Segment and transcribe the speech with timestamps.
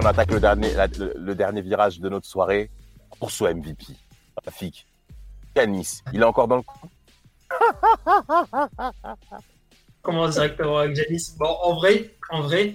[0.02, 2.70] on attaque le dernier, la- le, le dernier virage de notre soirée.
[3.18, 3.86] Pour son MVP,
[4.44, 4.86] Rafik.
[5.54, 6.88] Canis, il est encore dans le coup?
[10.02, 11.34] commence directement avec Janis.
[11.38, 12.74] Bon, en vrai, en vrai,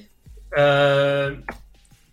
[0.58, 1.36] euh,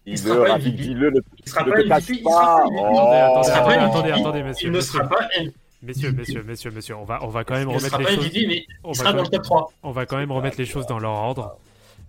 [0.06, 0.82] Il Il sera pas MVP.
[0.82, 2.00] il sera pas MVP.
[2.00, 2.64] sera pas.
[2.64, 2.80] MVP.
[2.80, 3.34] Oh.
[3.38, 4.20] Il sera pas Attendez, MVP.
[4.20, 5.16] attendez, messieurs, Il ne sera messieurs.
[5.16, 5.54] pas MVP.
[5.80, 8.64] Messieurs, messieurs, messieurs, messieurs, on va, on va quand même remettre les choses.
[8.84, 9.72] On va dans le même- top 3.
[9.84, 11.56] On va quand même remettre les choses dans leur ordre.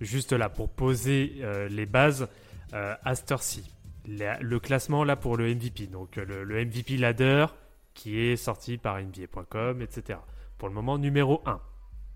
[0.01, 2.25] Juste là, pour poser euh, les bases euh,
[2.73, 3.73] à cette heure-ci.
[4.05, 5.87] Le classement là pour le MVP.
[5.87, 7.47] Donc euh, le, le MVP ladder
[7.93, 10.19] qui est sorti par NBA.com, etc.
[10.57, 11.59] Pour le moment, numéro 1,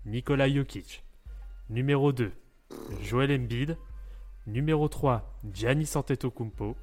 [0.06, 1.04] Nikola Jokic.
[1.70, 2.32] Numéro 2,
[3.02, 3.76] Joel Embiid.
[4.46, 6.76] Numéro 3, Giannis Antetokounmpo.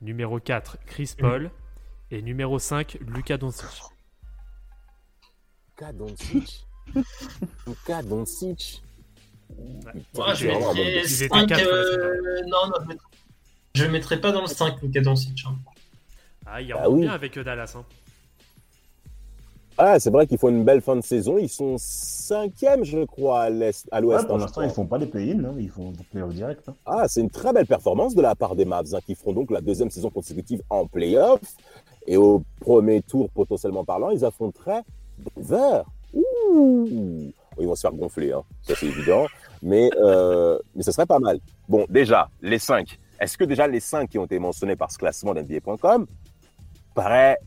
[0.00, 1.50] Numéro 4, Chris Paul.
[2.10, 3.82] Et numéro 5, Luka Doncic.
[5.70, 6.66] Luka Doncic.
[7.66, 8.82] Luka Doncic.
[10.14, 11.46] Moi, je mettrais Ils étaient 5.
[11.48, 13.06] quatre, euh, Non, non, je mettrais-
[13.74, 15.44] je ne mettrais pas dans le 5, Luka Doncic.
[15.46, 15.54] hein.
[16.46, 17.00] Ah, il Bah rentre oui.
[17.02, 17.74] bien avec Dallas.
[17.76, 17.84] Hein.
[19.78, 21.36] Ah, c'est vrai qu'ils font une belle fin de saison.
[21.36, 24.20] Ils sont cinquième, je crois, à l'est, à l'ouest.
[24.22, 26.32] Ouais, pour hein, je l'instant, ils font pas les play-in, hein, ils font des play-offs
[26.32, 26.66] direct.
[26.68, 26.74] hein.
[26.86, 29.50] Ah, c'est une très belle performance de la part des Mavs, hein, qui feront donc
[29.50, 31.40] la deuxième saison consécutive en playoff.
[32.06, 34.82] Et au premier tour, potentiellement parlant, ils affronteraient
[35.36, 35.82] Denver.
[36.14, 39.26] Ouh Ils vont se faire gonfler, hein, ça c'est évident.
[39.62, 41.38] Mais, euh, mais ce serait pas mal.
[41.68, 42.98] Bon, déjà, les cinq.
[43.18, 46.06] Est-ce que déjà les cinq qui ont été mentionnés par ce classement d'NBA.com
[46.94, 47.38] paraît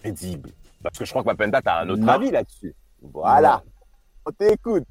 [0.00, 0.50] crédible?
[0.82, 2.08] Parce que je crois que Mapenda, tu as un autre Non.
[2.08, 2.74] avis là-dessus.
[3.00, 3.62] Voilà.
[4.26, 4.86] On t'écoute.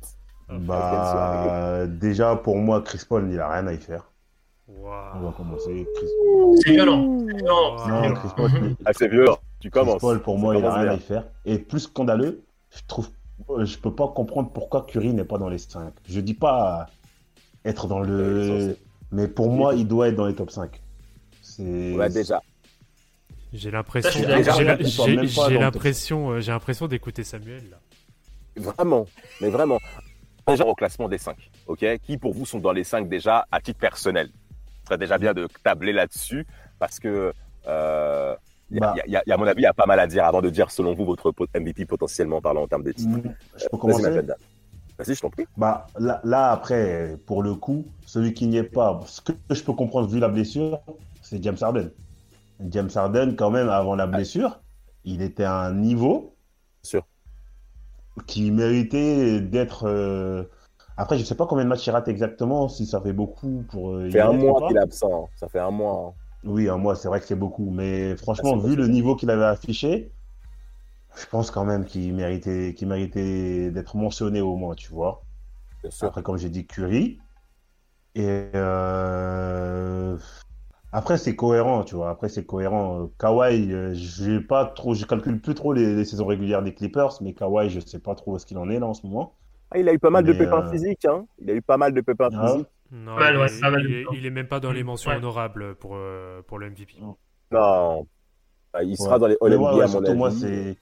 [0.49, 4.09] Bah, déjà, pour moi, Chris Paul, il a rien à y faire.
[4.67, 5.25] On Waouh.
[5.25, 5.87] va commencer.
[5.95, 6.07] Chris,
[6.63, 7.19] C'est violent.
[7.27, 7.75] C'est violent.
[7.75, 8.13] Non, non, violent.
[8.15, 8.51] Chris Paul.
[8.85, 9.25] Ah, c'est vieux.
[9.59, 9.99] Tu Chris commences.
[10.01, 10.93] Paul, pour moi, il a commence rien bien.
[10.93, 11.25] à y faire.
[11.45, 13.09] Et plus scandaleux, je trouve,
[13.59, 15.93] je peux pas comprendre pourquoi Curry n'est pas dans les 5.
[16.07, 16.87] Je dis pas
[17.65, 18.77] être dans le.
[19.11, 20.81] Mais pour moi, il doit être dans les top 5.
[21.41, 21.93] C'est.
[21.95, 22.41] Ouais, déjà.
[23.53, 24.19] J'ai l'impression, Ça,
[24.79, 27.77] je suis j'ai- l'impression, euh, j'ai l'impression d'écouter Samuel là.
[28.55, 29.05] Vraiment,
[29.41, 29.77] mais vraiment.
[30.47, 31.85] Déjà au classement des 5, ok?
[32.03, 34.29] Qui pour vous sont dans les 5 déjà à titre personnel?
[34.81, 36.45] Ce serait déjà bien de tabler là-dessus
[36.79, 37.31] parce que,
[37.67, 38.35] euh,
[38.73, 38.93] il y a- Bah.
[38.95, 40.25] y, a- il y a, à mon avis, il y a pas mal à dire
[40.25, 43.09] avant de dire selon vous votre MVP potentiellement parlant en termes de titres.
[43.55, 44.21] Je peux Vas-y, commencer.
[44.99, 45.45] Vas-y, je t'en prie.
[45.57, 49.63] Bah, là, là, après, pour le coup, celui qui n'y est pas, ce que je
[49.63, 50.79] peux comprendre vu la blessure,
[51.21, 51.89] c'est James Harden.
[52.69, 54.59] James Harden, quand même, avant la blessure,
[55.03, 56.35] il était à un niveau
[56.83, 57.05] Sûr.
[58.27, 59.87] qui méritait d'être.
[59.87, 60.43] euh,
[60.95, 63.95] Après, je sais pas combien de matchs il rate exactement, si ça fait beaucoup pour.
[63.95, 65.27] euh, Ça fait un mois qu'il est absent.
[65.35, 66.13] Ça fait un mois.
[66.15, 66.22] hein.
[66.45, 67.69] Oui, un mois, c'est vrai que c'est beaucoup.
[67.71, 70.11] Mais franchement, Ah, c'est vu le niveau qu'il avait affiché,
[71.15, 75.23] je pense quand même qu'il méritait, qu'il méritait d'être mentionné au moins, tu vois.
[75.81, 76.07] Bien sûr.
[76.07, 77.19] Après, comme j'ai dit, Curry.
[78.15, 80.17] Et euh,
[80.91, 82.09] après, c'est cohérent, tu vois.
[82.09, 83.09] Après, c'est cohérent.
[83.19, 87.13] Kawhi, euh, j'ai pas trop, je calcule plus trop les, les saisons régulières des Clippers,
[87.21, 89.33] mais Kawhi, je sais pas trop est-ce qu'il en est là en ce moment.
[89.71, 91.05] Ah, il a eu pas mal de pépins euh, physiques.
[91.05, 91.25] Hein.
[91.39, 92.47] Il a eu pas mal de pépins Ah.
[92.47, 92.67] physiques.
[92.93, 94.11] Non, Ouais, il, ouais, est, ça va il le est- temps.
[94.13, 95.17] il est même pas dans les mentions Ouais.
[95.17, 96.93] honorables pour, euh, pour le MVP.
[97.01, 98.07] Non.
[98.75, 99.19] Ah, Il sera Ouais.
[99.19, 100.17] dans les Mais All ouais, NBA, ouais, à mon surtout avis.
[100.17, 100.77] moi, c'est.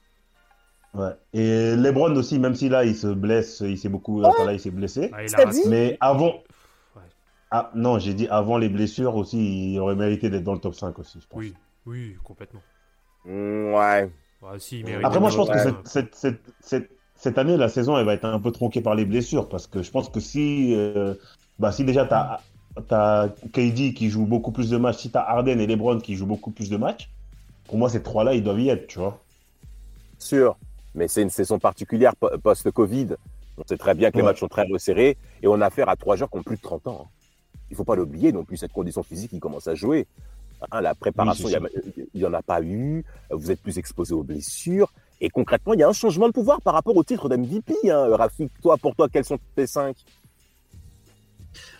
[0.93, 1.11] Ouais.
[1.33, 4.21] Et LeBron aussi, même si là, il se blesse, il s'est beaucoup.
[4.23, 5.09] Enfin, là, il s'est blessé.
[5.13, 6.43] Ah, il a Mais avant.
[6.95, 7.01] Ouais.
[7.49, 10.75] Ah, non, j'ai dit avant les blessures aussi, il aurait mérité d'être dans le top
[10.75, 11.37] 5 aussi, je pense.
[11.39, 11.53] Oui,
[11.85, 12.61] oui, complètement.
[13.25, 14.11] Mm, ouais.
[14.43, 17.97] Ah, si, il Après, moi, je pense que cette, cette, cette, cette année, la saison,
[17.97, 19.47] elle va être un peu tronquée par les blessures.
[19.47, 21.13] Parce que je pense que si, euh,
[21.61, 22.13] bah, si déjà tu
[22.93, 26.15] as, KD qui joue beaucoup plus de matchs, si tu as Harden et LeBron qui
[26.15, 27.09] jouent beaucoup plus de matchs,
[27.65, 29.19] pour moi, ces trois-là, ils doivent y être, tu vois.
[30.17, 30.57] sûr,
[30.95, 33.15] mais c'est une saison particulière po- post-Covid.
[33.57, 35.95] On sait très bien que les matchs sont très resserrés et on a affaire à
[35.95, 37.07] trois joueurs qui ont plus de 30 ans.
[37.69, 40.07] Il faut pas l'oublier non plus, cette condition physique qui commence à jouer.
[40.71, 41.55] Hein, la préparation, Oui,
[42.13, 43.03] il n'y en a pas eu.
[43.29, 44.91] Vous êtes plus exposé aux blessures.
[45.21, 47.73] Et concrètement, il y a un changement de pouvoir par rapport au titre d'MVP.
[47.89, 48.15] Hein.
[48.15, 49.95] Rafik, toi, pour toi, quels sont tes cinq?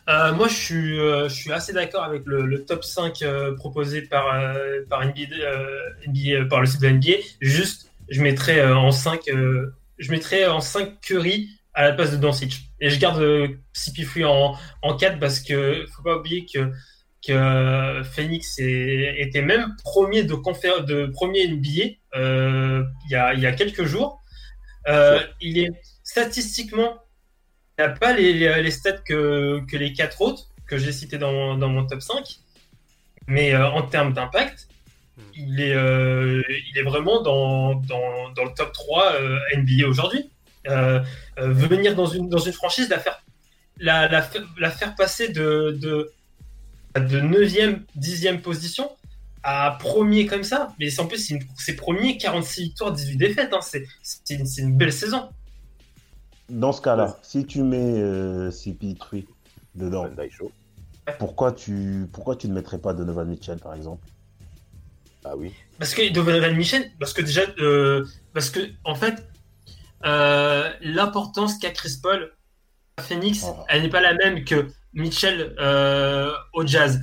[0.10, 3.56] Euh, moi, je suis, euh, je suis assez d'accord avec le, le top 5 euh,
[3.56, 7.14] proposé par, euh, par, NBA, euh, NBA, euh, par le site de NBA.
[7.40, 12.18] Juste, je mettrais en 5, euh, je mettrais en 5 Curry, à la place de
[12.18, 12.62] Doncic.
[12.82, 16.72] Et je garde euh, CP3 en, en 4 parce que faut pas oublier que,
[17.26, 23.40] que Phoenix est- était même premier de, confé- de premier NBA il, y a, il
[23.40, 24.20] y a quelques jours.
[25.42, 25.70] Il est
[26.04, 27.02] statistiquement,
[27.82, 31.56] n'a pas les, stats que, que les quatre autres que j'ai cités dans, mon-
[31.86, 32.24] top 5.
[33.28, 34.68] Mais euh, en termes d'impact,
[35.36, 36.42] il est, euh,
[36.86, 40.30] vraiment dans, dans, le top 3 euh, NBA aujourd'hui.
[40.68, 41.02] Euh,
[41.38, 43.22] venir dans une, franchise, la faire,
[43.80, 46.12] la, la, fa- la faire passer de, de,
[46.96, 48.90] de 9e, 10e position
[49.44, 50.70] à premier comme ça.
[50.80, 53.54] Mais en plus, c'est premier, 46 victoires, 18 défaites.
[53.54, 53.60] hein.
[53.62, 55.30] C'est une belle saison.
[56.52, 59.26] Dans ce cas-là, si tu mets euh, CP3
[59.76, 60.10] dedans,
[61.18, 64.06] pourquoi tu, pourquoi tu ne mettrais pas Donovan Mitchell, par exemple?
[65.24, 65.54] Ah oui.
[65.80, 69.26] Parce que Donovan Mitchell, parce que déjà, euh, parce que en fait,
[70.06, 72.32] euh, l'importance qu'a Chris Paul
[72.98, 73.56] à Phoenix, Oh.
[73.70, 77.00] elle n'est pas la même que Mitchell euh, au Jazz.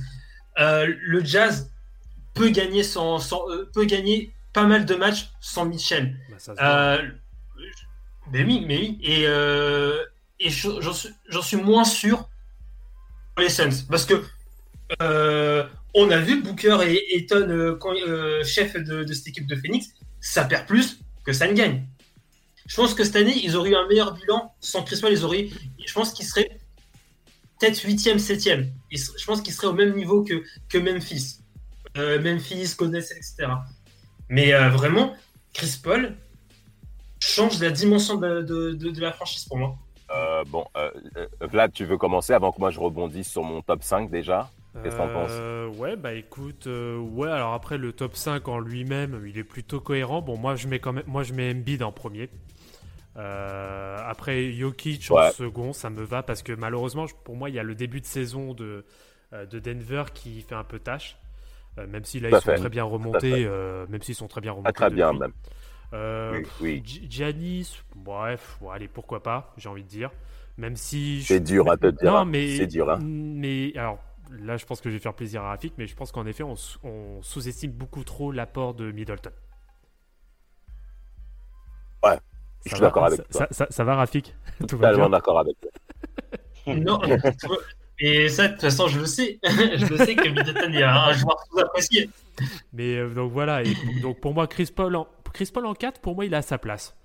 [0.59, 1.71] Euh, le Jazz
[2.35, 6.15] peut gagner sans, sans- euh, peut gagner pas mal de matchs sans Mitchell.
[6.57, 6.97] Bah,
[8.31, 8.99] mais oui, mais oui.
[9.03, 10.03] Et, euh,
[10.39, 11.09] et je- j'en suis,
[11.41, 12.29] suis moins sûr
[13.35, 13.85] pour les Suns.
[13.89, 14.23] Parce que
[15.01, 19.87] euh, on a vu Booker et Eton, euh, chef de, cette équipe de Phoenix,
[20.21, 21.85] ça perd plus que ça ne gagne.
[22.67, 25.11] Je pense que cette année, ils auraient eu un meilleur bilan sans Chris Paul.
[25.11, 25.23] Ils
[25.87, 26.49] je pense qu'ils seraient
[27.59, 28.67] peut-être 8e, 7e.
[28.91, 31.39] Ils ser- Je pense qu'ils seraient au même niveau que, que Memphis.
[31.95, 33.47] Memphis, State, etc.
[34.29, 35.15] Mais vraiment,
[35.53, 36.15] Chris Paul
[37.19, 39.75] change la dimension de, de- de- de la franchise pour moi.
[40.11, 43.61] Euh, bon, euh, euh, Vlad, tu veux commencer avant que moi je rebondisse sur mon
[43.61, 44.49] top 5 déjà?
[44.81, 45.31] Qu'est-ce que t'en penses?
[45.31, 49.43] Euh, Ouais, bah écoute, euh, ouais, alors après le top 5 en lui-même, il est
[49.43, 50.21] plutôt cohérent.
[50.21, 52.29] Bon, moi je mets quand même, moi je mets Embiid en premier.
[53.17, 55.31] Euh, après Jokic en Ouais.
[55.31, 58.05] second, ça me va parce que malheureusement, pour moi, il y a le début de
[58.05, 58.85] saison de,
[59.33, 61.17] euh, de Denver qui fait un peu tâche.
[61.79, 62.55] Euh, même si là ils sont fait.
[62.55, 64.69] très bien remontés, euh, même s'ils sont très bien remontés.
[64.69, 65.19] Ah, très bien depuis.
[65.19, 65.33] même.
[65.93, 66.81] Euh, Oui, oui.
[66.85, 70.11] Gi- Giannis, bref, bon, allez, pourquoi pas, j'ai envie de dire.
[70.57, 71.21] Même si.
[71.21, 72.11] je- C'est dur à te dire.
[72.11, 72.25] Non, hein.
[72.25, 72.57] mais.
[72.57, 72.89] C'est dur.
[72.89, 72.99] Hein.
[73.01, 73.97] Mais alors,
[74.31, 76.43] là, je pense que je vais faire plaisir à Rafik, mais je pense qu'en effet,
[76.43, 79.31] on, sous- on sous-estime beaucoup trop l'apport de Middleton.
[82.03, 82.19] Ouais, Ça
[82.65, 83.47] je suis va- d'accord avec ça, toi.
[83.51, 84.35] ça, ça- ça va, Rafik?
[84.59, 85.71] Tout Totalement d'accord avec toi.
[86.67, 87.01] Non,
[87.99, 89.39] et ça, de toute façon, je le sais.
[89.43, 92.09] je le sais que Middleton est un, un joueur sous-apprécié.
[92.73, 96.01] Mais euh, donc voilà, et donc pour moi, Chris Paul, en, Chris Paul en 4,
[96.01, 96.95] pour moi, il a sa place.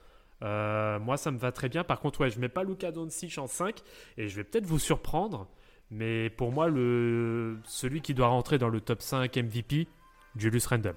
[0.43, 1.85] Euh, moi, ça me va très bien.
[1.85, 3.81] Par contre, ouais, je mets pas Luka Doncic en 5,
[4.19, 5.49] et je vais peut-être vous surprendre,
[5.91, 9.87] mais pour moi, le, celui qui doit rentrer dans le top 5 MVP,
[10.37, 10.97] Julius Randle.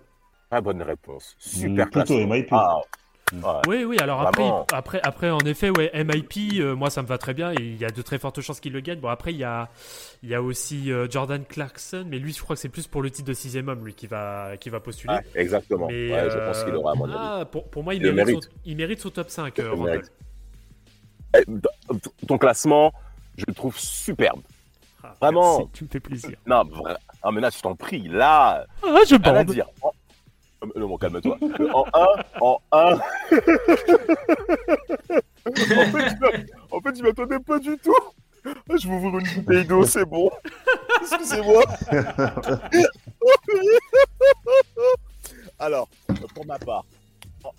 [0.49, 1.35] Très bonne réponse.
[1.37, 2.25] Super Mm, plutôt.
[2.25, 2.47] MIP.
[2.51, 2.79] Ah.
[3.33, 3.61] Ouais.
[3.67, 4.65] Oui, oui, alors après, Vraiment.
[4.71, 7.85] après, après, en effet, ouais, MIP, euh, moi, ça me va très bien, il y
[7.85, 8.99] a de très fortes chances qu'il le gagne.
[8.99, 9.69] Bon, après, il y a,
[10.23, 13.01] il y a aussi euh, Jordan Clarkson, mais lui, je crois que c'est plus pour
[13.01, 15.13] le titre de sixième homme, lui, qui va, qui va postuler.
[15.13, 15.87] Ouais, exactement.
[15.87, 18.43] Mais, ouais, je euh, pense qu'il aura à ah, pour, pour moi, il, mérite, mérite.
[18.43, 19.89] Son, il mérite son top 5, Il euh, le Randle.
[19.91, 20.11] mérite.
[21.35, 22.93] Eh, Ton classement,
[23.37, 24.41] je le trouve superbe.
[25.03, 25.57] Ah, Vraiment.
[25.59, 26.37] merci, tu me fais plaisir.
[26.45, 26.63] Non,
[27.21, 29.47] ah, mais là, je t'en prie, là, Ah, je bande.
[29.47, 29.67] dire.
[29.81, 29.91] En- Euh,
[30.75, 31.37] Non, bon, calme-toi.
[31.73, 32.07] En 1,
[32.41, 32.93] en 1.
[32.93, 32.99] en,
[36.81, 37.93] fait, je- m'attendais pas du tout.
[38.75, 40.29] Je vais ouvrir une bouteille d'eau, c'est bon.
[41.01, 41.63] Excusez-moi.
[45.59, 45.87] Alors,
[46.33, 46.85] pour ma part,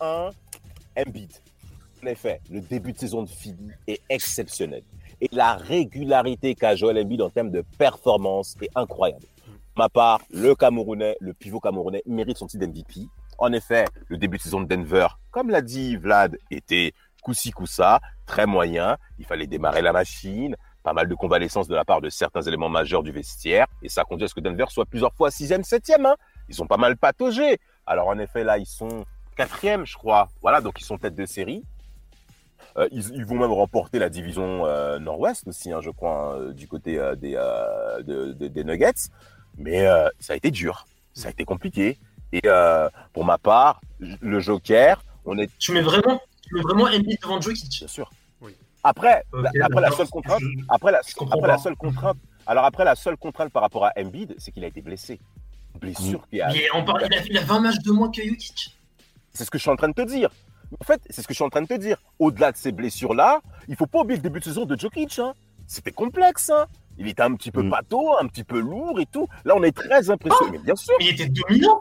[0.00, 0.30] en
[0.96, 1.32] 1, Embiid.
[2.02, 4.82] En effet, le début de saison de Philly est exceptionnel.
[5.20, 9.26] Et la régularité qu'a Joel Embiid en termes de performance est incroyable.
[9.78, 13.06] Ma part, le Camerounais, le pivot camerounais mérite son titre d'MVP.
[13.38, 18.00] En effet, le début de saison de Denver, comme l'a dit Vlad, était coup-ci coup-ça,
[18.26, 18.96] très moyen.
[19.20, 22.68] Il fallait démarrer la machine, pas mal de convalescence de la part de certains éléments
[22.68, 23.68] majeurs du vestiaire.
[23.80, 26.06] Et ça conduit à ce que Denver soit plusieurs fois sixième, septième.
[26.06, 26.16] Hein.
[26.48, 27.60] Ils ont pas mal pataugé.
[27.86, 29.04] Alors en effet, là, ils sont
[29.36, 30.28] quatrième, je crois.
[30.42, 31.62] Voilà, donc ils sont tête de série.
[32.76, 36.66] Euh, ils, vont même remporter la division euh, Nord-Ouest aussi, hein, je crois, hein, du
[36.66, 37.34] côté euh, des,
[38.02, 39.10] de- de- des Nuggets.
[39.58, 41.98] Mais euh, ça a été dur, ça a été compliqué.
[42.32, 46.84] Et euh, pour ma part, le Joker, on est Tu mets vraiment, tu mets vraiment
[46.84, 47.78] Embiid devant Jokic.
[47.80, 48.10] bien sûr.
[48.40, 48.54] Oui.
[48.84, 51.00] Après, la, après la seule contrainte, Je- après la,
[51.30, 54.62] après la seule contrainte, alors après la seule contrainte par rapport à Embiid, c'est qu'il
[54.64, 55.18] a été blessé.
[55.80, 58.10] Blessure qui a, il, est- on parle- il a, il a 20 matchs de moins
[58.10, 58.76] que Jokic.
[59.32, 60.30] C'est ce que je suis en train de te dire.
[60.80, 61.98] En fait, c'est ce que je suis en train de te dire.
[62.18, 65.18] Au-delà de ces blessures-là, il faut pas oublier le début de saison de Jokic.
[65.18, 65.34] hein.
[65.66, 66.50] C'était complexe.
[66.50, 66.66] hein.
[66.98, 67.70] Il était un petit peu Mm.
[67.70, 69.28] bateau, un petit peu lourd et tout.
[69.44, 70.52] Là, on est très impressionné.
[70.52, 70.94] Mais bien sûr.
[70.98, 71.80] Mais il était dominant.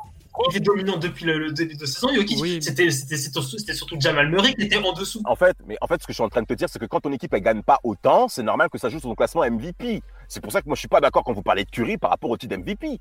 [0.52, 2.10] il était dominant depuis le, le début de saison.
[2.14, 2.60] Jokic, Oui.
[2.62, 5.22] c'était surtout, Jamal Murray qui était en dessous.
[5.26, 6.78] En fait, mais en fait, ce que je suis en train de te dire, c'est
[6.80, 9.16] que quand ton équipe elle gagne pas autant, c'est normal que ça joue sur ton
[9.16, 10.02] classement MVP.
[10.28, 12.12] C'est pour ça que moi je suis pas d'accord quand vous parlez de Curry par
[12.12, 13.00] rapport au titre MVP.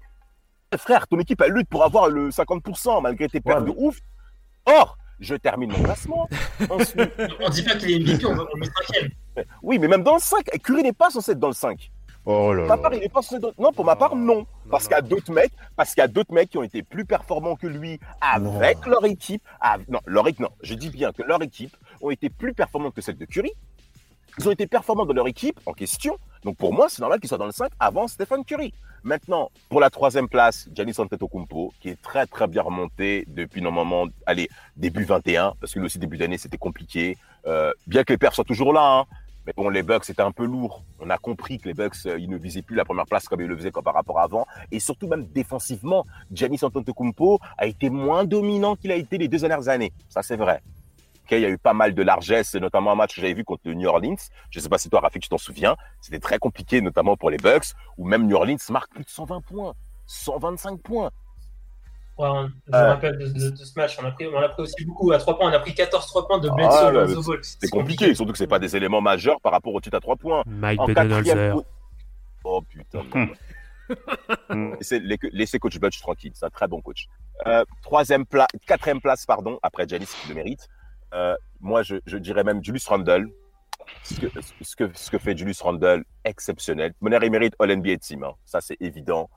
[0.78, 3.98] Frère, ton équipe elle lutte pour avoir le 50% malgré tes pertes Ouais, de ouf.
[4.64, 6.28] Or, je termine mon classement.
[6.70, 9.10] Ensuite, On dit pas qu'il est MVP, on, on met cinquième.
[9.62, 11.90] oui, mais même dans le 5, Curry n'est pas censé être dans le 5.
[12.28, 12.76] Oh là là.
[12.76, 13.20] part, il est pas
[13.56, 14.46] Non, pour ma part, non.
[14.68, 16.82] Parce qu'il y a d'autres mecs, parce qu'il y a d'autres mecs qui ont été
[16.82, 19.42] plus performants que lui avec leur équipe.
[19.88, 20.50] Non, leur équipe, non.
[20.60, 23.52] Je dis bien que leur équipe ont été plus performantes que celle de Curry.
[24.38, 26.18] Ils ont été performants dans leur équipe en question.
[26.42, 28.74] Donc pour moi, c'est normal qu'ils soient dans le 5 avant Stephen Curry.
[29.02, 34.06] Maintenant, pour la troisième place, Giannis Antetokounmpo, qui est très très bien remonté depuis normalement,
[34.26, 37.16] allez, début 21, parce que lui aussi début d'année c'était compliqué.
[37.46, 39.04] Euh, bien que les perfs soient toujours là, hein,
[39.46, 40.82] mais bon, les Bucks c'était un peu lourd.
[41.00, 43.40] On a compris que les Bucks, euh, ils ne visaient plus la première place comme
[43.40, 44.46] ils le faisaient par rapport à avant.
[44.72, 49.38] Et surtout même défensivement, Giannis Antetokounmpo a été moins dominant qu'il a été les deux
[49.38, 49.92] dernières années.
[50.08, 50.62] Ça c'est vrai.
[51.26, 53.44] Ok, il y a eu pas mal de largesse, notamment un match que j'avais vu
[53.44, 54.16] contre le New Orleans.
[54.50, 55.76] Je ne sais pas si toi, Rafik, tu t'en souviens.
[56.00, 59.40] C'était très compliqué, notamment pour les Bucks, où même New Orleans marque plus de 120
[59.40, 59.74] points,
[60.06, 61.10] 125 points.
[62.18, 63.96] Ouais, on- je Euh, me rappelle de, de- de ce match.
[64.00, 65.50] On a, pris, on a pris aussi beaucoup à 3 points.
[65.50, 67.38] On a pris 14 3 points de Ah, Bledsoe The Ball.
[67.42, 70.16] C'est compliqué, surtout que c'est pas des éléments majeurs par rapport au titre à 3
[70.16, 70.42] points.
[70.46, 71.56] Mike En Budenholzer.
[72.44, 73.02] Oh putain.
[74.78, 77.06] laissez, les- laissez coach Butch tranquille, c'est un très bon coach.
[77.46, 80.68] Euh, troisième place, quatrième place, pardon, après Janis qui le mérite.
[81.14, 83.30] Euh, moi, je, je dirais même Julius Randle.
[84.02, 84.26] Ce que,
[84.62, 86.92] ce, que, ce que fait Julius Randle, exceptionnel.
[87.00, 88.32] Moner, il mérite All NBA Team, hein.
[88.44, 89.28] ça c'est évident.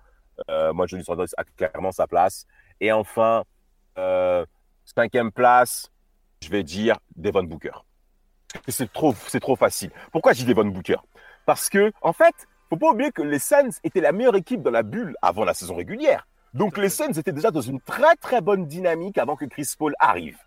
[0.50, 2.46] Euh, moi, Julius Randle a clairement sa place.
[2.82, 3.44] Et enfin,
[3.98, 4.46] euh,
[4.86, 5.92] cinquième place,
[6.42, 7.86] je vais dire Devon Booker.
[8.68, 9.92] C'est trop, c'est trop facile.
[10.12, 10.98] Pourquoi je dis Devon Booker?
[11.46, 14.72] Parce que, en fait, faut pas oublier que les Suns étaient la meilleure équipe dans
[14.72, 16.28] la bulle avant la saison régulière.
[16.54, 19.94] Donc les Suns étaient déjà dans une très très bonne dynamique avant que Chris Paul
[20.00, 20.38] arrive.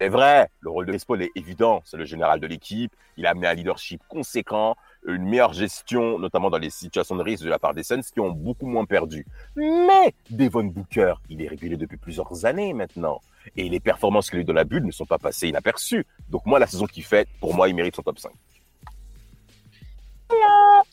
[0.00, 3.26] C'est vrai, le rôle de Chris Paul est évident, c'est le général de l'équipe, il
[3.26, 4.76] a amené un leadership conséquent,
[5.06, 8.20] une meilleure gestion, notamment dans les situations de risque de la part des Suns qui
[8.20, 9.24] ont beaucoup moins perdu.
[9.54, 13.20] Mais Devon Booker, il est régulier depuis plusieurs années maintenant.
[13.56, 16.04] Et les performances qu'il a eues dans la bulle ne sont pas passées inaperçues.
[16.28, 18.32] Donc moi, la saison qu'il fait, pour moi, il mérite son top 5.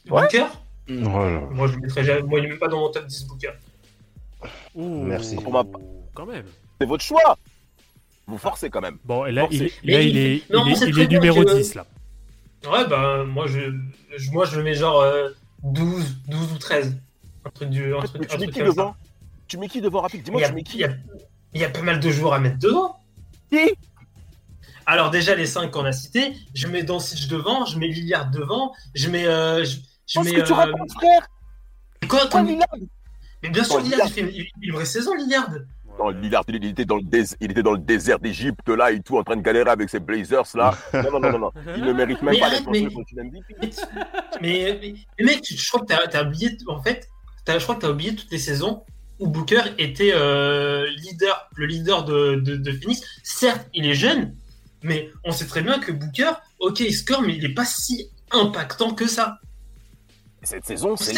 [0.10, 0.22] Ouais.
[0.22, 0.46] Booker
[0.90, 1.40] Oh là là.
[1.52, 2.22] Moi, je le mettrais jamais.
[2.24, 3.52] Moi, il n'est même pas dans mon top 10 Booker.
[4.76, 5.36] Ouh, Merci.
[5.38, 5.64] Pour ma-
[6.14, 6.46] Quand même.
[6.80, 7.38] C'est votre choix.
[8.28, 8.98] Vous forcez quand même.
[9.04, 10.92] Bon, et là, il, est- Mais là, il- il est, non, il est, c'est il
[10.94, 11.86] très est bien numéro que- 10, là.
[12.72, 13.60] Ouais, bah, moi, je,
[14.16, 15.30] je- moi, je le mets genre euh,
[15.64, 16.98] 12, 12 ou 13.
[17.46, 17.94] Un truc du.
[17.96, 18.74] Un truc, Mais tu un mets truc qui comme ça.
[18.74, 18.96] devant
[19.48, 20.24] Tu mets qui devant rapide?
[20.24, 20.90] Dis-moi, tu mets il, qui y a,
[21.54, 22.98] il y a pas mal de joueurs à mettre devant.
[23.52, 23.72] Qui
[24.86, 28.74] Alors, déjà, les 5 qu'on a cités, je mets Doncic devant, je mets Lillard devant,
[28.96, 29.26] je mets.
[29.28, 31.28] Euh, je, mets que tu euh, racontes, frère
[32.10, 32.68] quoi, quoi Lillard?
[33.42, 34.08] Mais bien sûr, Lillard, Lillard.
[34.08, 35.50] il fait une, une vraie saison, Lillard.
[36.48, 39.24] Il était dans le, dés- il était dans le désert d'Égypte, là, et tout, en
[39.24, 40.74] train de galérer avec ses Blazers, là.
[40.94, 41.52] Non, non, non, non, non.
[41.78, 43.56] Il ne mérite même Mais pas d'être mais- MVP.
[44.42, 44.80] Mais,
[45.20, 47.08] mais, mec, je crois que t'as as oublié, en fait,
[47.46, 48.84] t'as- je crois que t'as oublié toutes les saisons
[49.20, 53.02] où Booker était euh, leader, le leader de, de, de Phoenix.
[53.24, 54.36] Certes, il est jeune,
[54.82, 58.10] mais on sait très bien que Booker, ok, il score, mais il est pas si
[58.32, 59.38] impactant que ça.
[60.42, 61.14] Cette saison, c'est.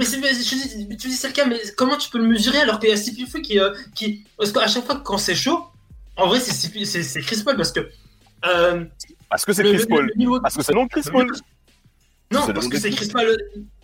[0.00, 2.92] Mais tu dis c'est le cas, mais comment tu peux le mesurer alors qu'il y
[2.92, 5.66] a qui, euh, qui, parce qu'à chaque fois quand c'est chaud,
[6.16, 7.88] en vrai c'est Chris Paul parce que
[8.46, 8.84] euh,
[9.28, 10.10] Parce que c'est le- Chris Paul.
[10.42, 11.30] Parce que c'est non Chris Paul.
[12.32, 13.36] Non, parce que c'est Chris Paul.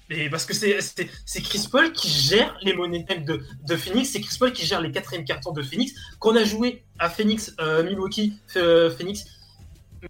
[0.08, 4.36] Mais parce que c'est Chris Paul qui gère les monnaies de, de Phoenix, c'est Chris
[4.38, 5.92] Paul qui gère les quatrièmes cartons de Phoenix.
[6.20, 9.24] Qu'on a joué à Phoenix, euh, Milwaukee, euh, Phoenix.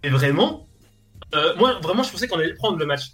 [0.03, 0.67] Mais vraiment,
[1.33, 3.05] euh, moi vraiment je pensais qu'on allait prendre le match.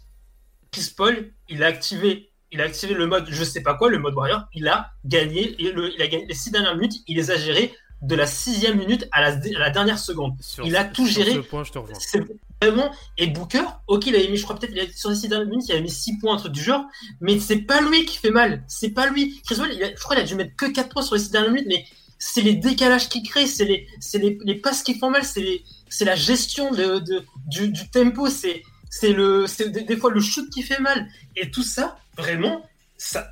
[0.72, 4.00] Chris Paul, il a activé, il a activé le mode, je sais pas quoi, le
[4.00, 4.44] mode warrior.
[4.54, 7.02] Il a gagné, le- il a gagné les six dernières minutes.
[7.08, 10.34] Il les a gérées de la sixième minute à la, à la dernière seconde.
[10.42, 11.34] Sur Il a tout sur géré.
[11.36, 11.98] ce point, je te rejoins.
[12.00, 12.22] C'est
[12.62, 12.92] vraiment.
[13.18, 15.72] Et Booker, ok, il avait mis, je crois peut-être, sur les six dernières minutes, il
[15.74, 16.84] avait mis 6 points, un truc du genre,
[17.22, 18.64] mais c'est pas lui qui fait mal.
[18.68, 19.42] C'est pas lui.
[19.46, 21.22] Chris Paul, il a- je crois qu'il a dû mettre que 4 points sur les
[21.22, 21.86] 6 dernières minutes, mais
[22.20, 26.16] c'est les décalages qu'il crée, c'est les, les, les passes qui font mal, c'est la
[26.16, 28.64] gestion de, de- du, du tempo, c'est
[29.00, 31.08] c'est le, c'est des, des fois le shoot qui fait mal.
[31.36, 32.64] Et tout ça, vraiment,
[32.96, 33.28] ça,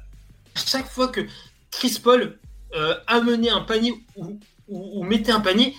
[0.56, 1.22] chaque fois que
[1.70, 2.40] Chris Paul
[2.74, 5.76] euh, amenait un panier ou, ou, ou mettait un panier,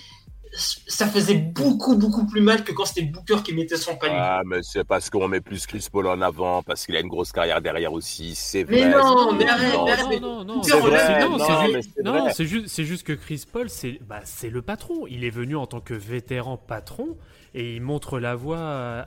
[0.55, 4.19] ça faisait beaucoup, beaucoup plus mal que quand c'était Booker qui mettait son panier.
[4.21, 7.09] Ah, mais c'est parce qu'on met plus Chris Paul en avant, parce qu'il a une
[7.09, 8.83] grosse carrière derrière aussi, c'est vrai.
[8.85, 10.21] Mais non, c'est- mais arrête, arrête.
[10.21, 14.21] non, non, c'est non, non, non, c'est juste, c'est juste que Chris Paul, c'est, bah,
[14.25, 15.07] c'est le patron.
[15.09, 17.17] Il est venu en tant que vétéran patron
[17.55, 18.59] et il montre la voie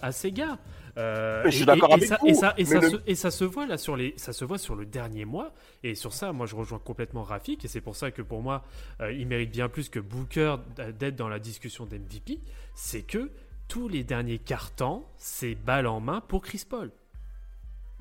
[0.01, 0.57] à, ses gars.
[0.97, 2.69] Euh, Mais je suis et- d'accord et- et avec ça- vous, Et ça, et, mais
[2.69, 4.85] ça le- se, et ça se voit là sur les, ça se voit sur le
[4.85, 5.51] dernier mois.
[5.83, 7.65] Et sur ça, moi, je rejoins complètement Rafik.
[7.65, 8.63] Et c'est pour ça que pour moi,
[9.01, 10.55] euh, il mérite bien plus que Booker
[10.97, 12.39] d'être dans la discussion d'MVP.
[12.75, 13.29] C'est que
[13.67, 16.91] tous les derniers cartons, c'est balle en main pour Chris Paul.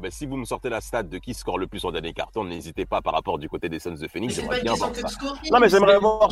[0.00, 2.44] Ben, si vous me sortez la stat de qui score le plus en dernier carton,
[2.44, 4.34] n'hésitez pas par rapport du côté des Suns de Phoenix.
[4.34, 5.08] J'aimerais bien voir ça.
[5.08, 5.52] scoring.
[5.52, 6.28] Non, mais j'aimerais voir-.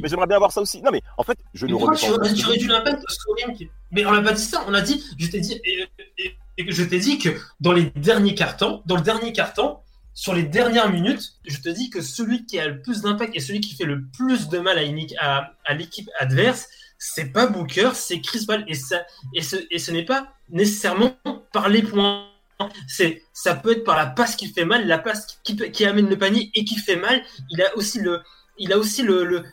[0.00, 0.80] Mais j'aimerais bien voir ça aussi.
[0.82, 4.12] Non, mais en fait, je ne remets pas tu réduis l'impact au scoring Mais on
[4.12, 4.64] n'a pas dit ça.
[4.66, 5.84] On a dit, je t'ai dit, et,
[6.18, 7.28] et- et que je t'ai dit que
[7.60, 9.78] dans les derniers cartons, dans le dernier carton,
[10.14, 13.40] sur les dernières minutes, je te dis que celui qui a le plus d'impact et
[13.40, 16.68] celui qui fait le plus de mal à, une- à- à l'équipe adverse,
[16.98, 18.64] c'est pas Booker, c'est Chris Paul.
[18.66, 19.02] Et, ça,
[19.34, 21.12] et ce, et ce n'est pas nécessairement
[21.52, 22.24] par les points.
[22.88, 26.08] C'est, ça peut être par la passe qui fait mal, la passe qui, qui amène
[26.08, 27.22] le panier et qui fait mal.
[27.50, 28.20] Il a aussi le,
[28.58, 29.44] il a aussi le, le,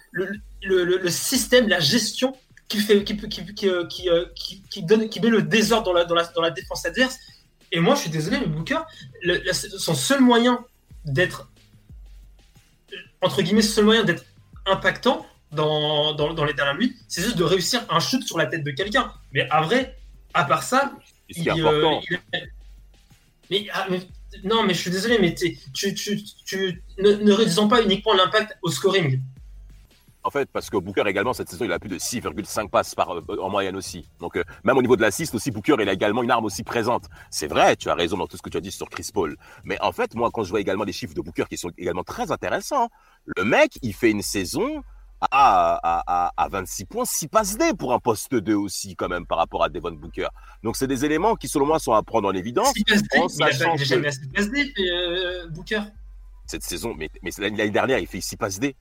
[0.64, 2.36] le, le, système, la gestion
[2.68, 5.86] qui fait, qui, peut- qui, qui, euh, euh, qui, qui donne, qui met le désordre
[5.86, 7.18] dans la, dans la, dans la défense adverse.
[7.72, 8.80] Et moi, je suis désolé, mais Booker,
[9.22, 10.66] le- la- son seul moyen
[11.06, 11.48] d'être,
[13.22, 14.26] entre guillemets, seul moyen d'être
[14.66, 18.48] impactant dans, dans, dans les dernières minutes, c'est juste de réussir un shoot sur la
[18.48, 19.14] tête de quelqu'un.
[19.32, 19.96] Mais à vrai,
[20.34, 20.92] à part ça,
[21.30, 22.02] est il, euh, important.
[22.10, 22.50] il-
[23.74, 24.02] ah, mais-
[24.44, 25.58] non, mais je suis désolé, mais tu,
[27.00, 29.22] ne, réduisons pas uniquement l'impact au scoring.
[30.24, 33.16] En fait, parce que Booker également, cette saison, il a plus de 6,5 passes par,
[33.16, 34.10] euh, en moyenne aussi.
[34.20, 36.64] Donc, euh, même au niveau de l'assist aussi, Booker, il a également une arme aussi
[36.64, 37.06] présente.
[37.30, 39.38] C'est vrai, tu as raison dans tout ce que tu as dit sur Chris Paul.
[39.64, 42.04] Mais en fait, moi, quand je vois également des chiffres de Booker qui sont également
[42.04, 42.90] très intéressants,
[43.38, 44.84] le mec, il fait une saison
[45.22, 49.08] à, à, à, à 26 points, 6 passes D pour un poste 2 aussi, quand
[49.08, 50.28] même, par rapport à Devon Booker.
[50.64, 52.74] Donc, c'est des éléments qui, selon moi, sont à prendre en évidence.
[52.74, 55.82] Six passes D, il a passes D, euh, Booker.
[56.46, 58.76] Cette saison, mais, mais l'année dernière, il fait 6 passes D.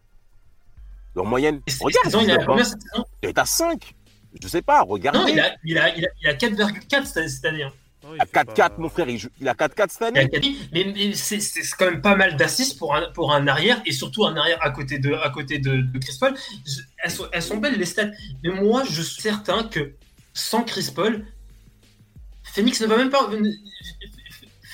[1.17, 1.61] En moyenne.
[1.67, 3.95] Et Regarde, saison, il a combien cette saison il est à 5.
[4.43, 5.21] Je sais pas, regardez.
[5.21, 7.63] Non, il a, il a, il a, il a 4,4 cette, cette année.
[7.63, 7.73] hein.
[8.05, 9.09] Non, il Il a fait 4-4, pas- mon frère.
[9.09, 10.29] Il, joue- il a 4-4 cette année.
[10.29, 13.81] 4, mais, mais c'est c'est quand même pas mal d'assists pour un, pour un arrière
[13.87, 16.35] et surtout un arrière à côté de, à côté de, de Chris Paul.
[16.67, 18.11] Je- elles, sont, elles sont belles les stats,
[18.43, 19.93] mais moi je suis certain que
[20.35, 21.25] sans Chris Paul,
[22.43, 23.29] Phoenix ne va même pas.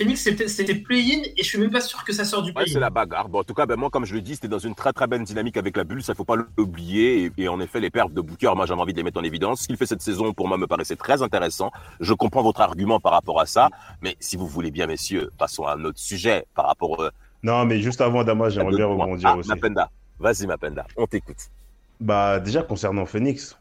[0.00, 2.72] Phoenix c'était play-in et je suis même pas sûr que ça sort du Ouais, play-in.
[2.72, 3.28] c'est la bagarre.
[3.28, 5.06] Bon, en tout cas, ben, moi, comme je le dis, c'était dans une très très
[5.06, 6.02] bonne dynamique avec la bulle.
[6.02, 7.24] Ça, faut pas l'oublier.
[7.26, 9.24] Et, et en effet, les pertes de Booker, moi, j'avais envie de les mettre en
[9.24, 9.60] évidence.
[9.62, 11.70] Ce qu'il fait cette saison, pour moi, me paraissait très intéressant.
[12.00, 13.68] Je comprends votre argument par rapport à ça.
[14.00, 17.10] Mais si vous voulez bien, messieurs, passons à un autre sujet par rapport euh,
[17.42, 19.50] Non, mais juste avant, Dama, j'aimerais bien rebondir Ah, aussi.
[19.50, 19.90] Mapenda.
[20.18, 20.86] Vas-y, Mapenda.
[20.96, 21.36] On t'écoute.
[22.00, 23.58] Bah, déjà, concernant Phoenix,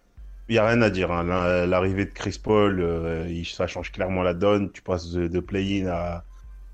[0.47, 1.11] il n'y a rien à dire.
[1.11, 1.23] hein.
[1.25, 4.71] La- L'arrivée de Chris Paul, euh, ça change clairement la donne.
[4.71, 6.23] Tu passes de, de play-in à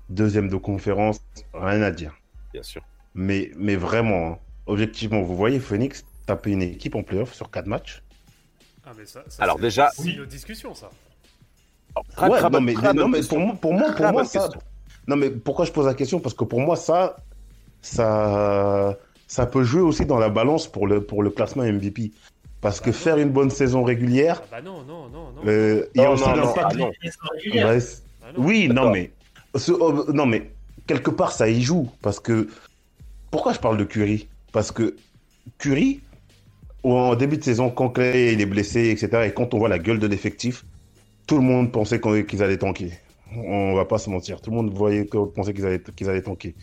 [0.08, 1.20] deuxième de conférence,
[1.54, 2.14] rien à dire.
[2.52, 2.82] Bien sûr.
[3.14, 7.66] Mais, mais vraiment, hein, objectivement, vous voyez Phoenix taper une équipe en playoff sur quatre
[7.66, 8.02] matchs
[8.84, 10.90] Ah, mais ça, ça, Alors, c'est- déjà- c'est une discussion, ça.
[11.94, 13.94] Alors, très, Ouais, très non, bonne- mais, très non, mais pour moi, pour moi, pour
[13.94, 14.40] Très moi bonne ça.
[14.40, 14.60] question.
[15.08, 16.20] Non, mais pourquoi je pose la question?
[16.20, 17.16] Parce que pour moi, ça,
[17.80, 22.12] ça, ça peut jouer aussi dans la balance pour le, pour le classement MVP.
[22.60, 25.42] Parce que faire une bonne saison régulière, Ah bah non, non, non, non.
[25.46, 26.76] euh, il y a aussi l'impact.
[26.80, 27.70] ah
[28.24, 29.12] Ah oui, non, mais,
[29.68, 30.50] oh, non, mais
[30.86, 31.90] quelque part, ça y joue.
[32.02, 32.48] Parce que.
[33.30, 34.96] Pourquoi je parle de Curry Parce que
[35.58, 36.00] Curry,
[36.84, 39.78] en début de saison, quand Clay il est blessé, etc., et quand on voit la
[39.78, 40.64] gueule de l'effectif,
[41.26, 42.92] tout le monde pensait qu'ils allaient tanker.
[43.34, 44.40] On va pas se mentir.
[44.40, 46.54] Tout le monde voyait, pensait qu'ils allaient, qu'ils allaient tanker.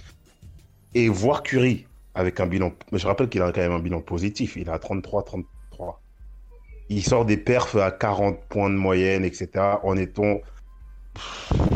[0.95, 2.71] Et voir Curry avec un bilan.
[2.91, 4.55] Je rappelle qu'il a quand même un bilan positif.
[4.55, 5.43] Il a 33-33.
[6.89, 9.49] Il sort des perfs à 40 points de moyenne, etc.
[9.83, 10.39] En étant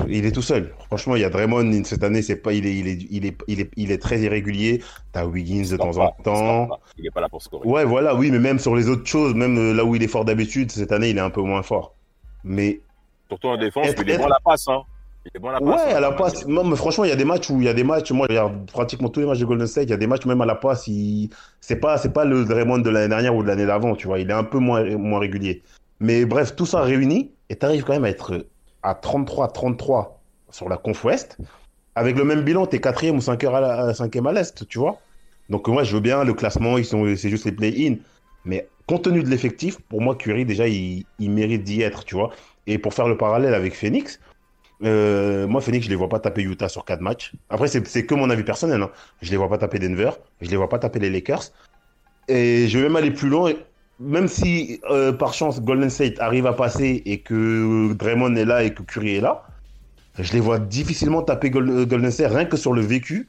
[0.07, 0.73] il est tout seul.
[0.87, 3.37] Franchement, il y a Draymond cette année, c'est pas, il est, il est, il est,
[3.47, 4.81] il est, il est très irrégulier.
[5.11, 6.69] T'as Wiggins de temps en temps.
[6.97, 7.67] Il n'est pas là pour scorer.
[7.67, 10.07] Ouais, voilà, oui, mais même sur les autres choses, même euh, là où il est
[10.07, 11.93] fort d'habitude, cette année, il est un peu moins fort.
[12.43, 12.81] Mais
[13.29, 14.67] Surtout en défense, Être- il est être- bon à la passe.
[14.69, 14.81] Hein.
[15.25, 15.67] Il est bon à la passe.
[15.67, 15.97] ouais, hein.
[15.97, 16.47] à la passe.
[16.47, 18.11] Non, mais franchement, il y a des matchs où il y a des matchs.
[18.11, 19.83] Moi, je regarde pratiquement tous les matchs de Golden State.
[19.85, 21.29] Il y a des matchs où même à la passe, il...
[21.59, 23.95] c'est pas, c'est pas le Draymond de l'année dernière ou de l'année d'avant.
[23.95, 25.61] Tu vois, il est un peu moins, moins régulier.
[25.99, 28.45] Mais bref, tout ça réuni, et t'arrives quand même à être
[28.83, 30.09] à 33-33
[30.49, 31.37] sur la conf Ouest.
[31.95, 34.99] Avec le même bilan, t'es quatrième ou cinquième à, à l'Est, tu vois.
[35.49, 37.95] Donc moi, je veux bien le classement, c'est juste les play-in.
[38.45, 42.31] Mais compte tenu de l'effectif, pour moi, Curry, déjà, il, mérite d'y être, tu vois.
[42.65, 44.19] Et pour faire le parallèle avec Phoenix,
[44.83, 47.33] euh, moi, Phoenix, je les vois pas taper Utah sur quatre matchs.
[47.49, 48.81] Après, c'est que mon avis personnel.
[48.81, 48.91] Hein.
[49.21, 50.11] Je les vois pas taper Denver.
[50.41, 51.51] Je les vois pas taper les Lakers.
[52.27, 53.53] Et je vais même aller plus loin.
[53.99, 58.63] Même si, euh, par chance, Golden State arrive à passer et que Draymond est là
[58.63, 59.43] et que Curry est là,
[60.19, 63.27] je les vois difficilement taper euh, Golden State rien que sur le vécu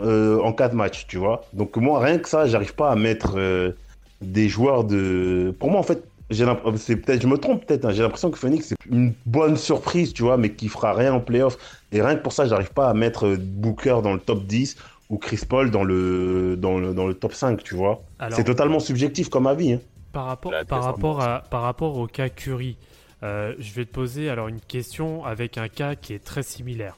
[0.00, 1.44] euh, en quatre matchs, tu vois.
[1.52, 3.72] Donc moi, rien que ça, j'arrive pas à mettre euh,
[4.20, 5.54] des joueurs de...
[5.58, 6.46] Pour moi, en fait, j'ai
[6.76, 10.12] c'est peut-être, je me trompe peut-être, hein, j'ai l'impression que Phoenix c'est une bonne surprise,
[10.12, 11.56] tu vois, mais qui fera rien en playoff.
[11.92, 14.76] Et rien que pour ça, j'arrive pas à mettre Booker dans le top 10
[15.10, 18.00] ou Chris Paul dans le, dans le, dans le top 5, tu vois.
[18.18, 19.74] Alors, C'est totalement subjectif comme avis.
[19.74, 19.80] hein.
[20.14, 22.78] Par rapport, par rapport, à, par rapport au cas Curry,
[23.22, 26.96] euh, je vais te poser alors une question avec un cas qui est très similaire.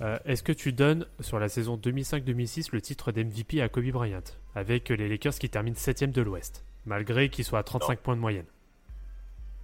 [0.00, 4.20] Euh, Est-ce que tu donnes sur la saison 2005-2006 le titre d'MVP à Kobe Bryant
[4.54, 8.20] avec les Lakers qui terminent 7ème de l'Ouest, malgré qu'ils soient à 35 points de
[8.20, 8.46] moyenne?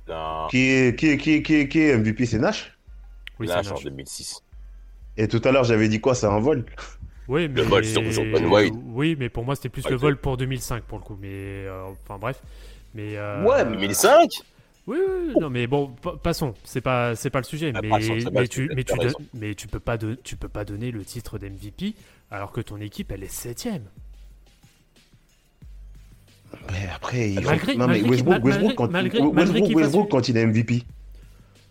[0.09, 2.76] Non, Qui est, qui est, qui est, qui est, qui est MVP, c'est Nash?
[3.38, 3.85] Oui, Nash c'est en Nash.
[3.85, 4.40] 2006.
[5.16, 6.14] Et tout à l'heure, j'avais dit quoi?
[6.14, 6.64] C'est un vol
[7.28, 7.62] Oui, mais...
[7.62, 8.74] vol sur Jordan White.
[8.87, 11.16] Oui, mais pour moi, c'était plus le vol pour 2005 pour le coup.
[11.20, 12.42] Mais euh, enfin bref.
[12.94, 14.30] Mais euh, Ouais, mais 2005
[14.87, 16.54] Oui, oui, oui, non, mais bon, pa- passons.
[16.64, 17.72] C'est pas, c'est pas le sujet.
[17.74, 17.90] Ah, mais,
[18.48, 19.18] tu, mais, t'as tu don- raison.
[19.35, 21.94] mais tu peux pas, de- tu peux pas donner le titre d'MVP
[22.30, 23.85] alors que ton équipe elle est septième.
[26.70, 30.42] Mais après, il faut- Malgré- non, mais Westbrook, Westbrook, quand, malgré- Westbrook, quand il est
[30.46, 30.85] MVP.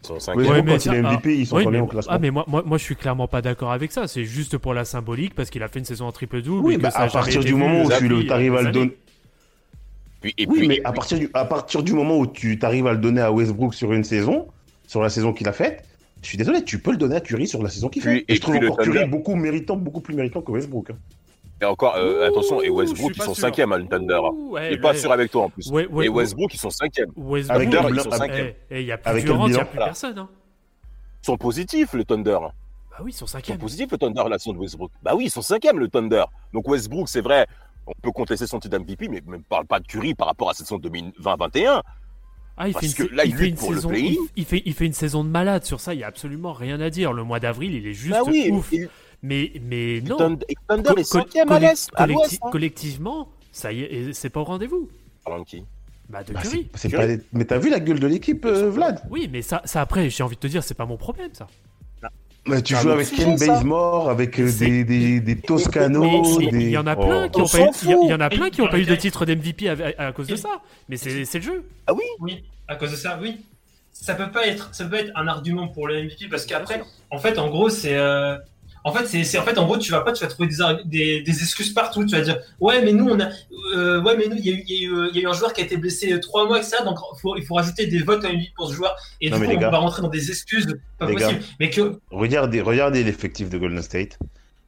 [0.09, 2.11] Westbrook, Ouais, mais quand ça- il est MVP, ils sont Oui, combien mais, au classement
[2.13, 4.07] ah, mais moi, moi, moi, je suis clairement pas d'accord avec ça.
[4.07, 6.65] C'est juste pour la symbolique parce qu'il a fait une saison en triple double.
[6.65, 8.97] Oui, bah, à partir du moment où tu arrives à le donner.
[10.23, 12.25] Puis, et Oui, puis, mais et à puis- partir, du, à partir du moment où
[12.25, 14.47] tu arrives à le donner à Westbrook sur une saison,
[14.87, 15.83] sur la saison qu'il a faite,
[16.21, 18.19] je suis désolé, tu peux le donner à Curry sur la saison qu'il fait.
[18.19, 19.07] Et, et je trouve encore Curry Thunder.
[19.11, 20.89] beaucoup méritant, beaucoup plus méritant que Westbrook.
[20.91, 20.95] hein.
[21.61, 24.13] et encore, euh, attention, et Westbrook, ils sont cinquième à le Thunder.
[24.23, 24.29] hein.
[24.33, 25.69] Ouh, ouais, suis pas sûr avec toi en plus.
[25.69, 26.15] Ouais, ouais, et ouais.
[26.21, 27.09] Westbrook, ils sont cinquième.
[27.17, 28.53] Westbrook, Avec Thunder, ils sont cinquième.
[28.71, 29.85] Eh, il y a plus Avec Durant, le il y a bilan, plus là.
[29.85, 30.17] personne.
[30.17, 30.29] Hein.
[31.21, 32.37] Ils sont positifs, le Thunder.
[32.41, 33.57] Bah oui, ils sont Ils sont cinquième.
[33.57, 34.91] positifs, le Thunder, la saison de Westbrook.
[35.01, 36.23] Bah oui, ils sont cinquième, le Thunder.
[36.53, 37.47] Donc Westbrook, c'est vrai,
[37.87, 40.53] on peut contester son titre d'MVP, mais ne parle pas de Curry par rapport à
[40.53, 41.81] cette saison 2020-21.
[42.55, 43.91] Ah, il Parce fait une, que là, il il fait lutte une pour le saison,
[43.93, 45.93] il, il fait, il fait une saison de malade sur ça.
[45.95, 47.11] Il y a absolument rien à dire.
[47.11, 48.71] Le mois d'avril, il est juste Bah oui, ouf.
[49.23, 50.17] Mais, mais non.
[50.17, 51.19] Thunder, Co- est co-
[51.49, 52.49] à l'Est, à collecti- hein.
[52.51, 54.87] collectivement, ça y est, c'est pas au rendez-vous.
[55.25, 55.63] Parlant de qui?
[56.09, 56.67] Bah de Bah, Curry.
[56.73, 57.17] c'est- c'est Curry.
[57.17, 59.01] pas- Mais t'as vu la gueule de l'équipe, euh, Vlad?
[59.09, 61.47] Oui, mais ça, ça après, j'ai envie de te dire, c'est pas mon problème, ça.
[62.45, 63.35] Mais Tu C'est un joues avec Ken.
[63.37, 66.61] Bazemore, avec euh, des, des, des Toscano, Mais il des...
[66.65, 67.05] il y en a Oh.
[67.05, 68.37] plein qui On ont pas eu, s'en il y a- il y en a fout.
[68.39, 70.49] plein qui ont pas eu de titre d'MVP à, à- à cause de ça.
[70.89, 71.63] Mais c'est c'est le jeu.
[71.87, 72.03] Ah oui?
[72.19, 73.37] Oui, à cause de ça, oui.
[73.93, 77.19] Ça peut pas être, ça peut être un argument pour le MVP parce qu'après, en
[77.19, 78.35] fait, en gros, c'est, euh,
[78.83, 80.81] en fait, c'est, en fait, en gros, tu vas pas, tu vas trouver des, arg-
[80.85, 82.05] des, des excuses partout.
[82.05, 83.29] Tu vas dire, ouais, mais nous, on a,
[83.75, 85.33] euh, ouais, mais nous, il y a eu, y euh, il y a eu un
[85.33, 86.77] joueur qui a été blessé trois mois, etc.
[86.83, 88.95] Donc, faut, il faut rajouter des votes à MVP pour ce joueur.
[89.21, 89.69] Et Non, du coup, on gars.
[89.69, 91.39] va rentrer dans des excuses pas possible.
[91.59, 94.19] Mais que, Regardez, regardez l'effectif de Golden State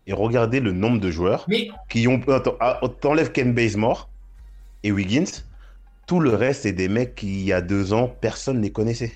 [0.08, 2.21] et regardez le nombre de joueurs mais qui ont.
[2.60, 4.10] Ah, t'enlèves Ken Bazemore
[4.84, 5.43] et Wiggins.
[6.08, 8.71] Tout le reste, c'est des mecs qui, il y a deux ans, personne ne les
[8.71, 9.12] connaissait.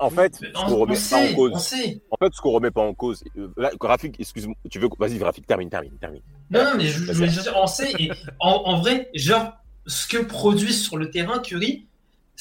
[0.00, 1.62] En fait, ce on, qu'on on remet pas en sait, cause.
[1.62, 2.02] sait.
[2.10, 3.24] En fait, ce qu'on remet pas en cause.
[3.36, 4.88] euh, Là, Rafik, excuse-moi, tu veux.
[4.98, 6.22] Vas-y, Rafik, termine, termine, termine.
[6.50, 9.52] Non, non, mais je, je voulais dire, on sait, et en, en vrai, genre,
[9.86, 11.86] ce que produit sur le terrain Curry,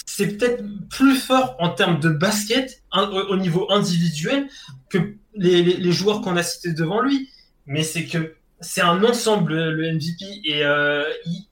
[0.05, 4.47] c'est peut-être plus fort en termes de basket, au, au niveau individuel,
[4.89, 7.29] que les, les- les joueurs qu'on a cités devant lui.
[7.65, 11.45] Mais c'est que c'est un ensemble, le MVP, et euh, il,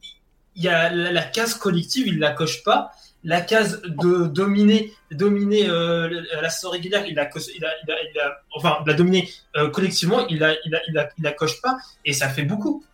[0.55, 2.91] il y a la, la case collective, il la coche pas.
[3.27, 7.95] La case de dominer, dominer euh, la saison régulière, il la, il a, il a,
[8.13, 11.31] il a- enfin, la dominer euh, collectivement, il la, il, la, il, la, il la
[11.33, 12.85] coche pas, et ça fait beaucoup.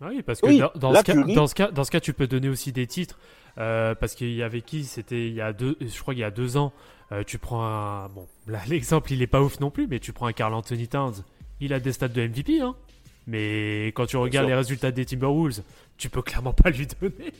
[0.00, 2.12] Ah Oui, parce que Oui, dans, ce cas, dans, ce cas, dans ce cas, tu
[2.12, 3.18] peux donner aussi des titres.
[3.58, 6.24] euh, parce qu'il y avait qui C'était il y a deux, je crois qu'il y
[6.24, 6.72] a deux ans.
[7.12, 8.08] euh, tu prends un.
[8.10, 10.86] Bon, là, l'exemple, il est pas ouf non plus, mais tu prends un Carl Anthony
[10.86, 11.24] Towns.
[11.60, 12.76] Il a des stats de MVP, hein.
[13.26, 15.62] Mais quand tu regardes les résultats des Timberwolves,
[15.96, 17.32] tu peux clairement pas lui donner.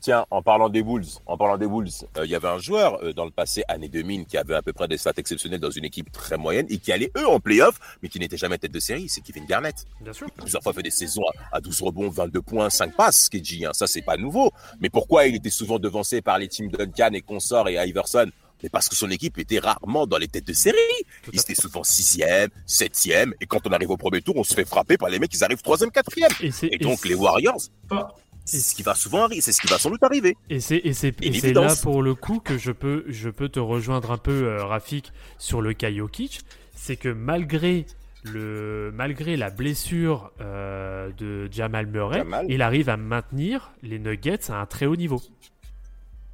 [0.00, 3.02] Tiens, en parlant des Bulls, en parlant des Bulls, euh, il y avait un joueur
[3.02, 5.70] euh, dans le passé, année 2000, qui avait à peu près des stats exceptionnelles dans
[5.70, 8.72] une équipe très moyenne et qui allait eux en playoff, mais qui n'était jamais tête
[8.72, 9.08] de série.
[9.08, 9.86] C'est Kevin Garnett.
[10.00, 10.26] Bien sûr.
[10.32, 13.64] Plusieurs fois fait des saisons à, à 12 rebonds, 22 points, 5 passes, KG.
[13.66, 13.70] Hein.
[13.72, 14.50] Ça, c'est pas nouveau.
[14.80, 18.30] Mais pourquoi il était souvent devancé par les teams Duncan et consorts et Iverson?
[18.62, 20.76] Mais parce que son équipe était rarement dans les têtes de série.
[21.22, 24.44] Tout Il à était souvent sixième, septième, et quand on arrive au premier tour, on
[24.44, 26.30] se fait frapper par les mecs qui arrivent troisième, quatrième.
[26.62, 28.14] Et donc les Warriors, Pas-
[28.60, 30.36] c'est ce qui va souvent arriver, c'est ce qui va sans doute arriver.
[30.50, 33.28] Et c'est et c'est Une et c'est là pour le coup que je peux je
[33.30, 36.40] peux te rejoindre un peu euh, Rafik sur le cas Jokic,
[36.74, 37.86] c'est que malgré
[38.22, 42.46] le malgré la blessure euh, de Jamal Murray, Jamal.
[42.48, 45.20] il arrive à maintenir les Nuggets à un très haut niveau.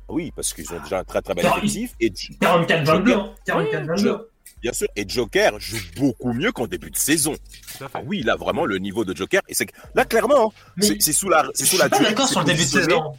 [0.08, 1.94] Oui, parce qu'ils ont déjà un très très bel Ah, effectif.
[2.00, 3.12] Et 44-22.
[3.12, 3.32] hein.
[3.46, 4.20] 44-22.
[4.62, 7.34] Bien sûr, et Joker joue beaucoup mieux qu'en début de saison.
[7.80, 11.00] Ah oui, là vraiment le niveau de Joker, et c'est que- là clairement, hein, c'est
[11.00, 12.68] c'est sous la, je c'est suis sous la pas durée, d'accord sur le début de
[12.68, 13.14] saison.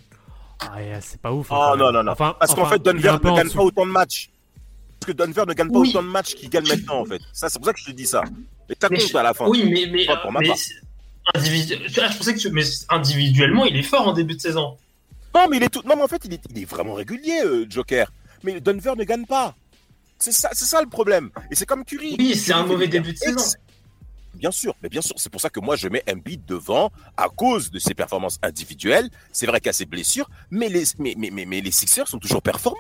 [0.59, 1.51] Ah, c'est pas ouf.
[1.51, 2.11] hein, Ah quand non non non.
[2.11, 4.29] Enfin, Parce qu'en fait Denver ne gagne pas autant de matchs.
[4.99, 5.89] Parce que Denver ne gagne pas Oui.
[5.89, 7.21] autant de matchs qu'il gagne maintenant en fait.
[7.33, 8.23] Ça c'est pour ça que je te dis ça.
[8.69, 9.47] Et Mais compte je- à la fin.
[9.47, 10.57] Oui, mais, mais, Pas pour ma mais part.
[10.57, 10.75] c'est-
[11.35, 14.39] individu- tu vois, je pensais que tu- mais individuellement, il est fort en début de
[14.41, 14.77] saison.
[15.35, 15.81] Non, mais il est tout.
[15.85, 18.11] Non, mais en fait, il est, il est vraiment régulier, euh, Joker.
[18.43, 19.55] Mais Denver ne gagne pas.
[20.21, 21.31] C'est ça, c'est ça le problème.
[21.49, 22.15] Et c'est comme Curry.
[22.19, 23.39] Oui, c'est un mauvais début de saison.
[24.35, 27.27] Bien sûr, mais bien sûr, c'est pour ça que moi je mets Embiid devant à
[27.29, 29.09] cause de ses performances individuelles.
[29.31, 32.07] C'est vrai qu'il y a ses blessures, mais les, mais, mais, mais, mais les Sixers
[32.07, 32.77] sont toujours performants.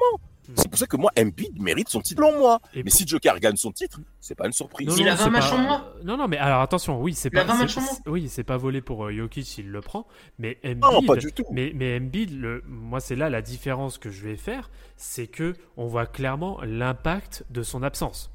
[0.49, 0.53] Hmm.
[0.57, 2.59] C'est pour ça que moi, Embiid mérite son titre en moi.
[2.73, 4.87] Et mais pour- si Joker gagne son titre, c'est pas une surprise.
[4.97, 5.85] Il a c'est 20 matchs pas- en moins.
[6.03, 7.53] Non, non, mais alors attention, oui, c'est Il a pas.
[7.53, 7.93] 20 matchs c'est- en moins.
[7.93, 10.07] c'est- Oui, c'est pas volé pour euh, Jokic, il le prend.
[10.39, 11.45] Mais Embiid, Non, pas du tout.
[11.51, 15.53] Mais, mais Embiid, le, moi, c'est là la différence que je vais faire, c'est que
[15.77, 18.31] on voit clairement l'impact de son absence.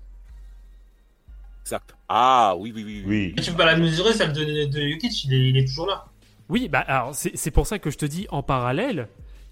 [1.67, 1.97] Exact.
[2.09, 3.03] Ah oui, oui, oui.
[3.05, 3.35] Oui.
[3.43, 6.05] Tu peux pas la mesurer, celle de, de Jokic, il est, il est toujours là.
[6.49, 9.09] Oui, bah alors c'est c'est pour ça que je te dis en parallèle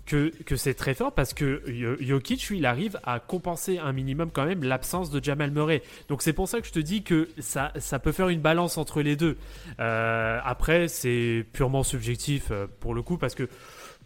[0.06, 1.64] que, que c'est très fort parce que
[1.98, 5.82] Jokic, lui, il arrive à compenser un minimum quand même l'absence de Jamal Murray.
[6.08, 8.78] Donc c'est pour ça que je te dis que ça, ça peut faire une balance
[8.78, 9.36] entre les deux.
[9.80, 13.48] Euh, après, c'est purement subjectif euh, pour le coup parce que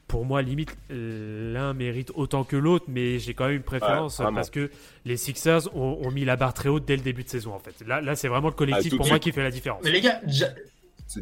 [0.08, 4.50] pour moi, limite, l'un mérite autant que l'autre, mais j'ai quand même une préférence parce
[4.50, 4.70] que
[5.04, 7.58] les Sixers ont, ont mis la barre très haute dès le début de saison en
[7.58, 7.74] fait.
[7.86, 9.82] Là, là c'est vraiment le collectif Ah, pour moi qui fait la différence.
[9.84, 10.52] Mais les gars, Ja-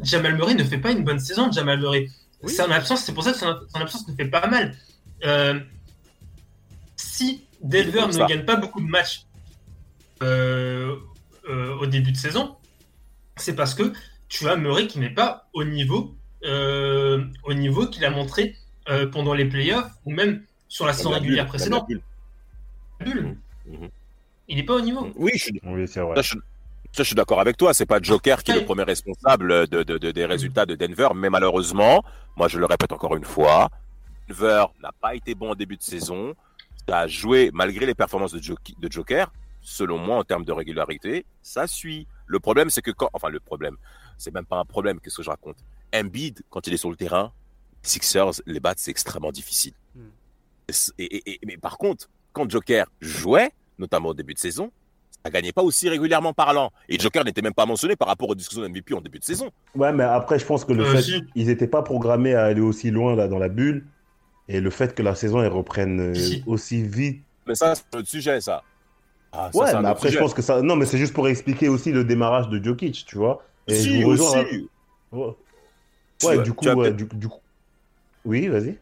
[0.01, 2.07] Jamal Murray ne fait pas une bonne saison, Jamal Murray.
[2.43, 2.53] Oui.
[2.53, 4.75] Son absence, c'est pour ça que son, son absence ne fait pas mal.
[5.25, 5.59] Euh,
[6.95, 8.25] si Denver ne ça.
[8.25, 9.25] gagne pas beaucoup de matchs
[10.23, 10.95] euh,
[11.49, 12.55] euh, au début de saison,
[13.35, 13.91] c'est parce que
[14.29, 18.55] tu as Murray qui n'est pas au niveau, euh, au niveau qu'il a montré
[18.89, 22.03] euh, pendant les playoffs ou même sur la saison régulière bulle, comme la précédente.
[22.99, 23.37] bulle.
[23.65, 23.89] Mhm.
[24.49, 25.11] Il n'est pas au niveau.
[25.15, 26.15] Oui, je suis, Oui, c'est vrai.
[26.15, 26.39] ça, je, ça,
[26.99, 27.73] je suis d'accord avec toi.
[27.73, 31.09] C'est pas Joker qui est le premier responsable de, de- de- des résultats de Denver,
[31.15, 32.03] mais malheureusement,
[32.37, 33.69] moi je le répète encore une fois,
[34.29, 36.33] Denver n'a pas été bon en début de saison.
[36.87, 39.31] Ça a joué malgré les performances de Joker.
[39.61, 42.07] Selon moi, en termes de régularité, ça suit.
[42.25, 43.75] Le problème, c'est que quand, enfin le problème,
[44.17, 45.01] c'est même pas un problème.
[45.01, 45.57] Qu'est-ce que je raconte?
[45.93, 47.33] Embiid, quand il est sur le terrain,
[47.87, 49.73] Sixers les battre, c'est extrêmement difficile.
[49.95, 50.01] Hmm.
[50.97, 54.71] Et, et- et- mais par contre, quand Joker jouait, notamment au début de saison,
[55.25, 56.71] ça gagnait pas aussi régulièrement parlant.
[56.89, 59.23] Et Joker n'était même pas mentionné par rapport aux discussions de MVP en début de
[59.23, 59.49] saison.
[59.75, 61.23] Ouais, mais après, je pense que le Euh, fait si.
[61.35, 63.85] ils n'étaient pas programmés à aller aussi loin là dans la bulle,
[64.47, 66.43] et le fait que la saison elle reprenne euh, Si.
[66.47, 67.23] aussi vite.
[67.47, 68.61] Mais ça, c'est un autre sujet, ça.
[69.31, 70.61] Ah, ça, Ouais, mais après, je pense que ça.
[70.61, 73.43] Non, mais c'est juste pour expliquer aussi le démarrage de Jokic, tu vois.
[73.67, 74.43] Et Si, je vous rejoins.
[74.43, 74.69] aussi.
[75.11, 75.33] Ouais,
[76.19, 77.39] Tu Ouais, du coup, ouais, du coup.
[78.27, 78.77] Oui, vas-y.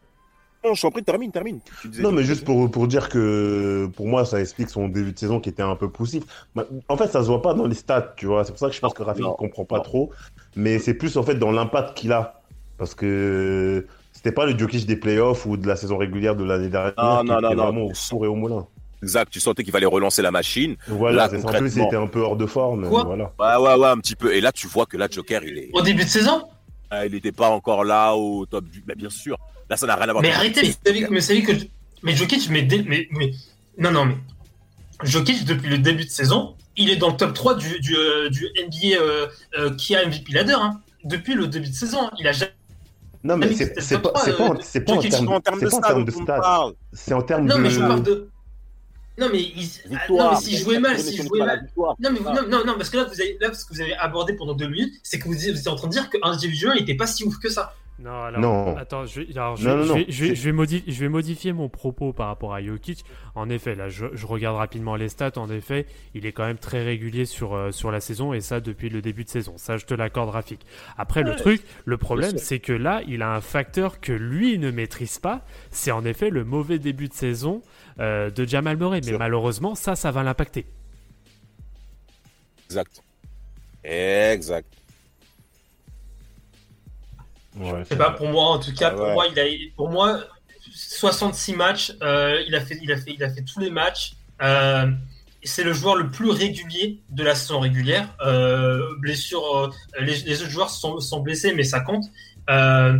[0.64, 1.60] Non, je t'en prie, termine, termine.
[1.80, 5.12] Tu disais- Non, mais juste pour, pour dire que pour moi, ça explique son début
[5.12, 6.24] de saison qui était un peu poussif.
[6.56, 8.44] Ma- En fait, ça se voit pas dans les stats, tu vois.
[8.44, 9.82] C'est pour ça que je pense que Rafik Non, ne comprend pas non.
[9.84, 10.10] trop.
[10.56, 12.40] Mais c'est plus en fait dans l'impact qu'il a.
[12.78, 16.68] Parce que c'était pas le Jokic des playoffs ou de la saison régulière de l'année
[16.68, 17.62] dernière Non, qui non, était non, non.
[17.62, 18.66] vraiment au four et au moulin.
[19.02, 20.74] Exact, tu sentais qu'il fallait relancer la machine.
[20.88, 21.46] Voilà, Là, c'est ça.
[21.48, 21.86] En plus, il concrètement.
[21.86, 22.88] était un peu hors de forme.
[22.88, 23.32] Quoi voilà.
[23.38, 24.34] Ouais, ouais, ouais, un petit peu.
[24.34, 26.42] Et là, tu vois que là, Joker, il est, Au début de saison?
[26.44, 26.55] Ah,
[27.06, 28.82] il n'était pas encore là au top du.
[28.86, 29.36] Mais bien sûr.
[29.68, 30.22] Là, ça n'a rien à voir.
[30.22, 31.52] Mais avec- arrêtez, mais savez, mais savez que.
[32.02, 33.32] Mais Jokic, mais, mais, mais-
[33.78, 34.16] Non, non, mais.
[35.02, 38.30] Jokic, depuis le début de saison, il est dans le top 3 du, du, euh,
[38.30, 39.26] du NBA euh,
[39.58, 40.54] euh, qui a MVP ladder.
[40.58, 40.80] Hein.
[41.04, 42.52] Depuis le début de saison, il a jamais.
[43.24, 45.30] Non, mais Ah, mais c'est c'est pas, c'est pas, c'est pas en Jokic, termes de
[45.44, 46.12] c'est pas en stats, termes de.
[46.92, 47.60] C'est en termes Non, de.
[47.60, 48.28] mais je parle de.
[49.18, 49.68] Non, mais, il...
[49.84, 50.32] ah, Victoire.
[50.32, 51.62] non, mais s'il jouait mal, s'il jouait mal.
[51.64, 51.96] Victoire.
[51.98, 52.42] Non, mais vous- Ah.
[52.48, 54.68] non, non, parce que là, vous avez, là, ce que vous avez abordé pendant deux
[54.68, 57.24] minutes, c'est que vous, vous êtes en train de dire qu'individuellement, il n'était pas si
[57.24, 57.74] ouf que ça.
[57.98, 58.76] Non, alors, Non.
[58.76, 60.44] attends, je, vais- alors, je, Non, vais- non, je non, vais, je vais- c'est- je
[60.44, 63.04] vais modi- je vais modifier mon propos par rapport à Jokic.
[63.34, 65.32] En effet, là, je, je regarde rapidement les stats.
[65.36, 68.60] En effet, il est quand même très régulier sur, euh, sur la saison et ça
[68.60, 69.54] depuis le début de saison.
[69.56, 70.60] Ça, je te l'accorde, Rafik.
[70.98, 74.70] Après, le truc, le problème, c'est que là, il a un facteur que lui ne
[74.70, 75.42] maîtrise pas.
[75.70, 77.62] C'est en effet le mauvais début de saison
[77.98, 79.00] euh, de Jamal Murray.
[79.04, 79.18] Mais Sûr.
[79.18, 80.66] malheureusement, ça, ça va l'impacter.
[82.66, 83.02] Exact.
[83.84, 84.66] Exact.
[87.58, 89.12] Ouais, Je sais pas, pour moi, en tout cas, Ah pour ouais.
[89.14, 89.44] moi, il a,
[89.76, 90.20] pour moi,
[90.74, 94.12] 66 matchs, euh, il a fait, il a fait, il a fait tous les matchs.
[94.42, 94.86] Euh,
[95.42, 98.08] c'est le joueur le plus régulier de la saison régulière.
[98.20, 102.04] Euh, blessure, euh, les, les autres joueurs sont, sont blessés, mais ça compte.
[102.50, 102.98] Euh,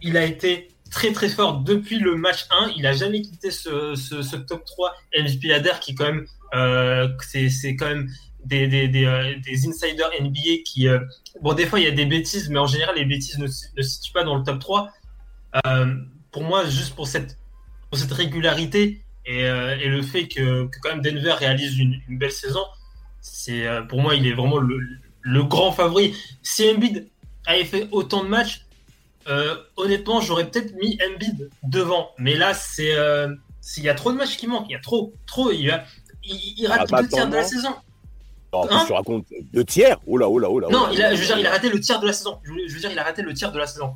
[0.00, 2.72] il a été très très fort depuis le match 1.
[2.76, 7.08] Il a jamais quitté ce, ce, ce top 3 MVP ladder qui quand même, euh,
[7.28, 8.08] c'est, c'est quand même
[8.48, 10.98] des, des, des, euh, des insiders NBA qui, euh,
[11.42, 13.66] bon, des fois il y a des bêtises, mais en général les bêtises ne, se-
[13.76, 14.90] ne se situent pas dans le top 3.
[15.66, 15.94] Euh,
[16.30, 17.36] pour moi, juste pour cette,
[17.90, 22.18] pour cette régularité et, et le fait que, que quand même Denver réalise une, une
[22.18, 22.64] belle saison,
[23.20, 24.78] c'est pour moi il est vraiment le,
[25.22, 26.14] le grand favori.
[26.42, 27.06] Si Embiid
[27.46, 28.64] avait fait autant de matchs,
[29.76, 32.10] honnêtement j'aurais peut-être mis Embiid devant.
[32.18, 32.94] Mais là c'est
[33.76, 35.50] il y a trop de matchs qui manquent, il y a trop, trop.
[35.50, 35.70] Il,
[36.24, 37.74] il, il rate Ah, bah, deux tiers de la saison.
[38.52, 39.98] Non, en plus, Hein tu racontes deux tiers.
[40.06, 40.68] Oh là, oh là, oh là.
[40.68, 42.00] oh Non, là, il a, oh je veux dire, il a oh raté le tiers
[42.00, 42.38] de la saison.
[42.44, 43.94] Je veux, dire, il a raté le tiers de la saison.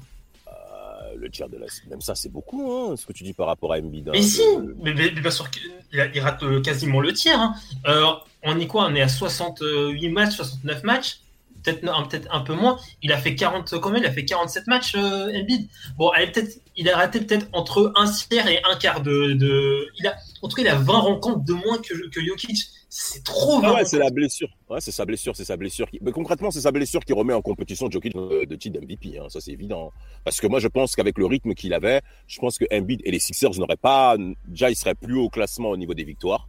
[0.48, 3.46] Euh, le tiers de la Même ça, c'est beaucoup, hein, ce que tu dis par
[3.46, 4.08] rapport à Embiid.
[4.08, 4.42] hein, Mais si,
[4.82, 5.48] mais, mais- mais bien sûr
[5.94, 7.38] il rate euh, quasiment le tiers.
[7.38, 7.54] hein.
[7.86, 8.06] Euh,
[8.44, 8.86] on est quoi?
[8.90, 11.20] On est à 68 matchs, 69 matchs?
[11.62, 12.78] Peut-être non, peut-être un peu moins.
[13.02, 14.00] Il a fait 40, combien?
[14.00, 15.68] Il a fait 47 matchs, euh, Embiid.
[15.96, 19.34] Bon, allez, peut-être, il a raté peut-être entre un tiers et un quart de.
[19.34, 22.58] de- il a, en tout cas, il a 20 rencontres de moins que, que Jokic.
[22.94, 24.48] C'est trop 20 Ah ouais, c'est la blessure.
[24.68, 25.88] Ouais, c'est sa blessure, c'est sa blessure.
[25.90, 25.98] Qui...
[26.02, 29.18] Mais concrètement, c'est sa blessure qui remet en compétition Jokic euh, de titre MVP.
[29.18, 29.92] Hein, ça, c'est évident.
[30.24, 33.11] Parce que moi, je pense qu'avec le rythme qu'il avait, je pense que Embiid et
[33.11, 34.16] les Sixers n'auraient pas.
[34.46, 36.48] Déjà, ils seraient plus haut au classement au niveau des victoires.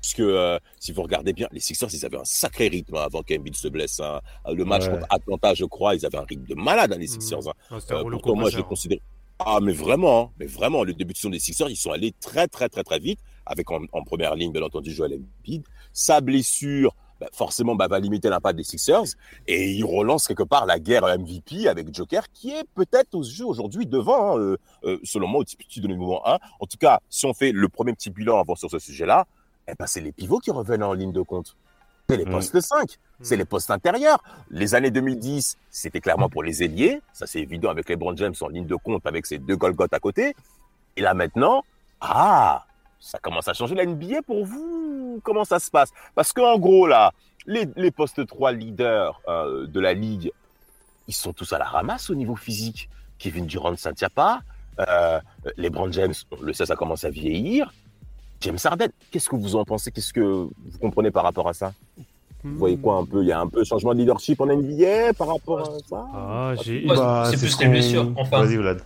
[0.00, 3.02] Parce que euh, si vous regardez bien, les Sixers, ils avaient un sacré rythme hein,
[3.02, 3.98] avant qu'Embiid se blesse.
[3.98, 4.20] hein.
[4.46, 4.92] Le match Ouais.
[4.92, 7.48] contre Atlanta, je crois, ils avaient un rythme de malade, hein, les Sixers.
[7.48, 7.52] hein.
[7.70, 8.98] Un Euh, pourtant, moi, je les considère.
[9.42, 12.46] Ah, mais vraiment, mais vraiment, le début de saison des Sixers, ils sont allés très,
[12.46, 15.64] très, très, très vite, avec en, première ligne, bien entendu, Joel Embiid.
[15.94, 19.14] Sa blessure, bah, forcément, bah, va limiter l'impact des Sixers,
[19.46, 24.36] et il relance quelque part la guerre MVP avec Joker, qui est peut-être aujourd'hui devant,
[24.36, 26.38] hein, euh, euh, selon moi, au petit de numéro 1.
[26.60, 29.26] En tout cas, si on fait le premier petit bilan avant sur ce sujet-là,
[29.68, 31.56] eh ben, c'est les pivots qui reviennent en ligne de compte.
[32.10, 32.30] C'est les Mm.
[32.30, 33.38] postes 5, c'est Mm.
[33.38, 34.22] les postes intérieurs.
[34.50, 37.00] Les années 2010, c'était clairement pour les ailiers.
[37.12, 39.92] Ça, c'est évident avec les LeBron James en ligne de compte avec ses deux Golgoth
[39.94, 40.34] à côté.
[40.96, 41.62] Et là, maintenant,
[42.00, 42.66] ah,
[42.98, 45.20] ça commence à changer la NBA pour vous.
[45.22, 45.90] Comment ça se passe?
[46.14, 47.12] Parce qu'en gros, là,
[47.46, 50.32] les, les postes 3 leaders euh, de la ligue,
[51.08, 52.88] ils sont tous à la ramasse au niveau physique.
[53.18, 54.40] Kevin Durant, ne tient pas.
[54.80, 55.20] Euh,
[55.56, 57.72] LeBron James, on le sait, ça commence à vieillir.
[58.40, 59.90] James Harden, qu'est-ce que vous en pensez?
[59.90, 61.72] Qu'est-ce que vous comprenez par rapport à ça?
[62.42, 63.22] Vous voyez quoi un peu?
[63.22, 66.06] Il y a un peu changement de leadership en NBA par rapport à ça?
[66.14, 66.86] Ah, j'ai.
[66.88, 68.44] Ouais, Bah, c'est plus ce les blessures, enfin.
[68.44, 68.82] Vas-y, Vlad.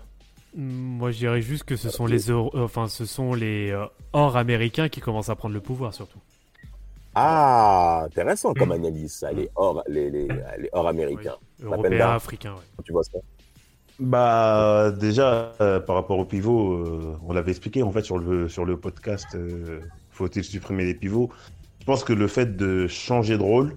[0.57, 3.87] Moi, je dirais juste que ce sont les, Euro- euh, enfin, ce sont les euh,
[4.13, 6.19] hors américains qui commencent à prendre le pouvoir, surtout.
[7.15, 8.73] Ah, intéressant comme Mm.
[8.73, 10.27] analyse, ça, les hors, les, les,
[10.59, 11.37] les hors américains.
[11.63, 12.15] Européens, d'art.
[12.15, 12.83] africains, ouais.
[12.85, 13.19] Tu vois ça
[14.01, 18.49] Bah déjà euh, par rapport au pivot, euh, on l'avait expliqué en fait sur le
[18.49, 19.35] sur le podcast.
[19.37, 19.81] euh,
[20.11, 21.33] Faut-il supprimer les pivots?
[21.81, 23.77] Je pense que le fait de changer de rôle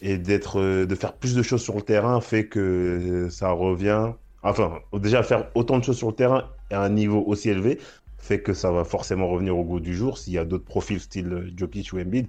[0.00, 4.12] et d'être de faire plus de choses sur le terrain fait que ça revient.
[4.42, 7.78] Enfin, déjà faire autant de choses sur le terrain à un niveau aussi élevé
[8.18, 11.00] fait que ça va forcément revenir au goût du jour s'il y a d'autres profils
[11.00, 12.28] style Jokic ou Embiid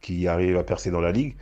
[0.00, 1.36] qui arrivent à percer dans la ligue.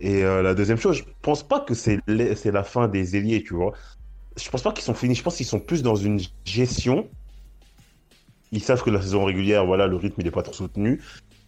[0.00, 3.54] Et euh, la deuxième chose, je pense pas que c'est la fin des ailiers, tu
[3.54, 3.72] vois.
[4.36, 5.14] Je pense pas qu'ils sont finis.
[5.14, 7.08] Je pense qu'ils sont plus dans une gestion.
[8.52, 11.02] Ils savent que la saison régulière, voilà, le rythme il est pas trop soutenu.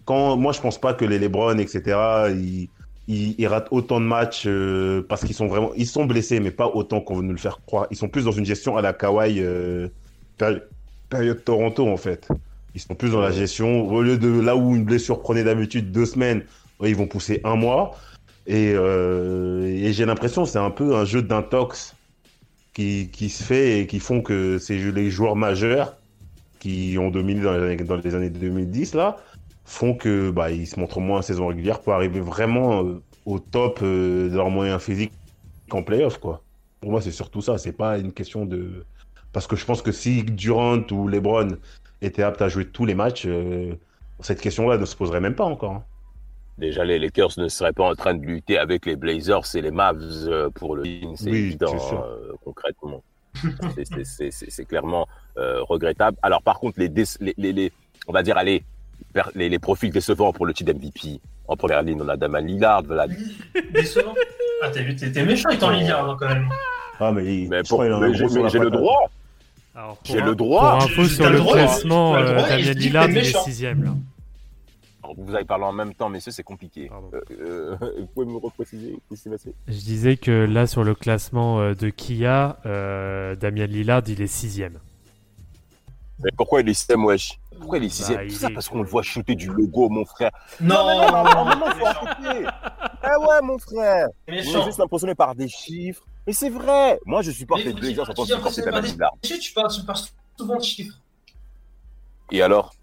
[0.04, 2.30] Quand moi, je pense pas que les LeBron, etc.
[2.30, 2.68] Ils,
[3.06, 6.50] ils, ils ratent autant de matchs euh, parce qu'ils sont vraiment, ils sont blessés, mais
[6.50, 7.86] pas autant qu'on veut nous le faire croire.
[7.90, 9.88] Ils sont plus dans une gestion à la Kawhi euh,
[10.36, 10.62] péri-
[11.08, 12.28] période Toronto en fait.
[12.74, 13.86] Ils sont plus dans la gestion.
[13.88, 16.44] Au lieu de là où une blessure prenait d'habitude deux semaines,
[16.82, 17.96] ils vont pousser un mois.
[18.50, 21.96] Et, euh, et j'ai l'impression que c'est un peu un jeu d'intox
[22.74, 26.00] qui, se fait et qui font que c'est les joueurs majeurs
[26.60, 29.18] qui ont dominé dans les, années- dans les années 2010 là
[29.66, 33.40] font que bah, ils se montrent moins en saison régulière pour arriver vraiment euh, au
[33.40, 35.14] top euh, de leurs moyens physiques
[35.72, 36.44] en playoff quoi.
[36.80, 38.86] Pour moi c'est surtout ça, c'est pas une question de
[39.32, 41.58] parce que je pense que si Durant ou LeBron
[42.02, 43.28] étaient aptes à jouer tous les matchs,
[44.20, 45.72] cette question-là ne se poserait même pas encore.
[45.72, 45.86] hein.
[46.60, 49.70] Déjà, les Lakers ne seraient pas en train de lutter avec les Blazers et les
[49.70, 52.04] Mavs euh, pour le win, c'est Oui, évident, c'est sûr.
[52.04, 53.02] euh, concrètement.
[54.04, 55.06] C'est- clairement
[55.38, 56.16] euh, regrettable.
[56.22, 57.72] Alors, par contre, les, les, les, les-
[58.08, 58.62] on va dire, allez,
[59.34, 61.20] les, les profils décevants pour le titre MVP.
[61.48, 63.10] En première ligne, on a Damon Lillard, Vlad.
[63.72, 64.14] Décevant.
[64.62, 66.48] Ah, t'as vu, t'es méchant ton Lillard, hein, quand même.
[66.98, 69.10] Ah mais, il- Mais j'ai le droit.
[70.04, 70.72] J'ai le droit.
[70.78, 73.90] Pour info, J'ai- sur le classement, Damien Lillard, il est sixième, là.
[75.16, 76.90] Vous avez parlé en même temps, messieurs, c'est compliqué.
[77.12, 79.54] Euh, euh, vous pouvez me repréciser qu'est-ce qui s'est passé?
[79.68, 84.26] Je disais que là, sur le classement euh, de Kia, euh, Damien Lillard, il est
[84.26, 84.78] sixième.
[86.22, 87.40] Mais pourquoi il est sixième, wesh?
[87.58, 88.18] Pourquoi il est sixième?
[88.18, 90.30] Bah, Tout il ça est- parce qu'on le voit shooter du logo, mon frère.
[90.60, 92.46] Non, non, non, non, non, non, faut arrêter.
[93.02, 94.08] Eh ouais, mon frère.
[94.28, 96.02] On est juste impressionné par des chiffres.
[96.26, 97.00] Mais c'est vrai.
[97.06, 99.12] Moi, je supporte les Blazers, je Damon des Lillard.
[99.24, 99.98] chiffres, tu parles, tu parles
[100.38, 100.94] souvent de chiffres.
[102.30, 102.74] Et alors?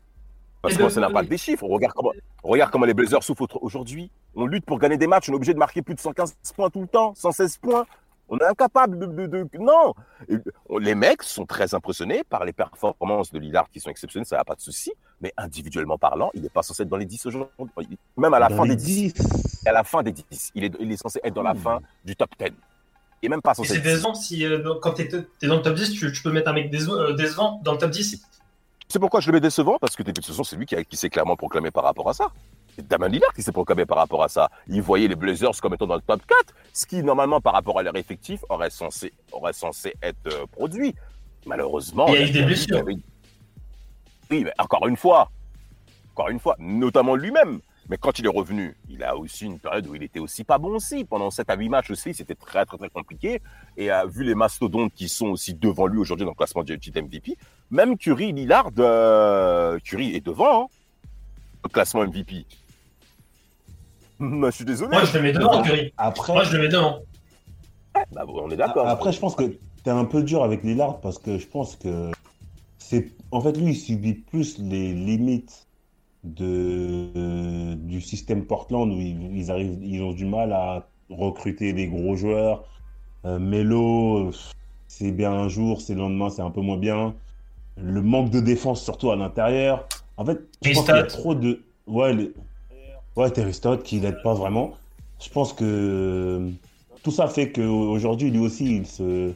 [0.68, 1.30] Parce que c'est l'impact oui.
[1.30, 1.66] des chiffres.
[1.68, 2.12] Regarde comment,
[2.44, 4.12] regarde comment les Blazers souffrent aujourd'hui.
[4.36, 5.30] On lutte pour gagner des matchs.
[5.30, 7.86] On est obligé de marquer plus de 115 points tout le temps, 116 points.
[8.30, 9.06] On est incapable de.
[9.06, 9.94] de- de- Non
[10.28, 10.36] Et
[10.68, 14.36] on- Les mecs sont très impressionnés par les performances de Lillard qui sont exceptionnelles, ça
[14.36, 14.92] n'a pas de souci.
[15.22, 17.98] Mais individuellement parlant, il n'est pas censé être dans les 10 aujourd'hui.
[18.18, 19.14] Même à la Dans fin des 10.
[19.14, 19.64] 10.
[19.66, 20.52] À la fin des 10.
[20.56, 22.48] Il est, il est censé être dans la fin du top 10.
[23.24, 25.62] Il n'est même pas Et censé c'est décevant si euh, quand t'es t'es dans le
[25.62, 28.22] top 10, tu, tu peux mettre un mec euh, décevant dans le top 10.
[28.90, 31.10] C'est pourquoi je le mets décevant, parce que de saison, c'est lui qui, qui s'est
[31.10, 32.32] clairement proclamé par rapport à ça.
[32.76, 34.50] C'est Damon Lillard qui s'est proclamé par rapport à ça.
[34.68, 37.80] Il voyait les Blazers comme étant dans le top 4, ce qui, normalement, par rapport
[37.80, 40.96] à leur effectif, aurait censé, aurait censé être euh, produit.
[41.46, 42.08] Malheureusement.
[42.10, 42.78] Il y a eu des blessures.
[42.78, 42.96] avait-
[44.32, 45.30] Oui, mais encore une fois,
[46.14, 47.60] encore une fois, notamment lui-même.
[47.90, 50.58] Mais quand il est revenu, il a aussi une période où il était aussi pas
[50.58, 51.06] bon aussi.
[51.06, 53.42] Pendant 7 à 8 matchs aussi, c'était très très très compliqué.
[53.78, 56.78] Et euh, vu les mastodontes qui sont aussi devant lui aujourd'hui dans le classement du
[56.78, 57.38] du MVP,
[57.72, 60.68] même Curry, Lillard, euh, Curry est devant hein,
[61.64, 62.46] au classement MVP.
[64.20, 64.92] Moi, je suis désolé.
[64.92, 65.94] Moi, je le mets devant, Curry.
[65.98, 67.00] Après, Moi, je le mets devant.
[68.12, 68.88] Bah, on est d'accord.
[68.88, 69.44] Après, je pense que
[69.84, 72.12] t'es un peu dur avec Lillard parce que je pense que
[72.78, 73.14] c'est.
[73.32, 75.67] En fait, lui, il subit plus les limites
[76.36, 81.88] de, du système Portland où ils, ils arrivent, ils ont du mal à recruter des
[81.88, 82.66] gros joueurs.
[83.26, 84.32] Euh, Melo,
[84.88, 87.16] c'est bien un jour, c'est le lendemain, c'est un peu moins bien.
[87.78, 89.88] Le manque de défense, surtout à l'intérieur.
[90.18, 91.62] En fait, je pense qu'il y a trop de.
[91.86, 92.32] Ouais, les...
[93.16, 94.74] ouais Terry Stott qui l'aide pas vraiment.
[95.22, 96.50] Je pense que
[97.04, 99.34] tout ça fait qu'aujourd'hui, lui aussi, il se.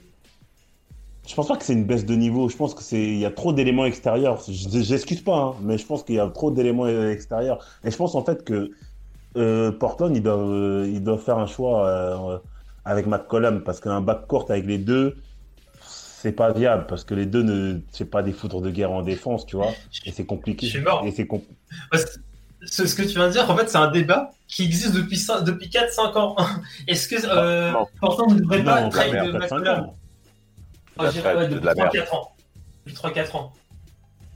[1.31, 2.49] Je pense pas que c'est une baisse de niveau.
[2.49, 4.41] Je pense que c'est il y a trop d'éléments extérieurs.
[4.47, 7.63] Je- J'excuse pas, hein, mais je pense qu'il y a trop d'éléments euh, extérieurs.
[7.85, 8.71] Et je pense en fait que
[9.37, 12.37] euh, Portland, ils doivent, euh, ils doivent faire un choix euh,
[12.83, 15.15] avec McCollum parce qu'un backcourt avec les deux,
[15.81, 19.01] c'est pas viable parce que les deux ne, c'est pas des foudres de guerre en
[19.01, 19.71] défense, tu vois.
[20.05, 20.65] Et c'est compliqué.
[20.67, 21.03] Je suis mort.
[21.05, 21.41] Et c'est com-
[21.89, 22.11] Parce que
[22.65, 25.25] ce, ce que tu viens de dire, en fait, c'est un débat qui existe depuis,
[25.45, 26.35] depuis 4-5 ans.
[26.87, 27.71] Est-ce que euh.
[28.01, 28.97] Portland ne devrait pas Non, pas
[29.47, 29.87] cinq McCollum?
[30.97, 31.89] Ah, j'ai- ouais, depuis de la merde.
[31.93, 32.31] 3-4 ans.
[32.85, 33.53] Depuis 3-4 ans.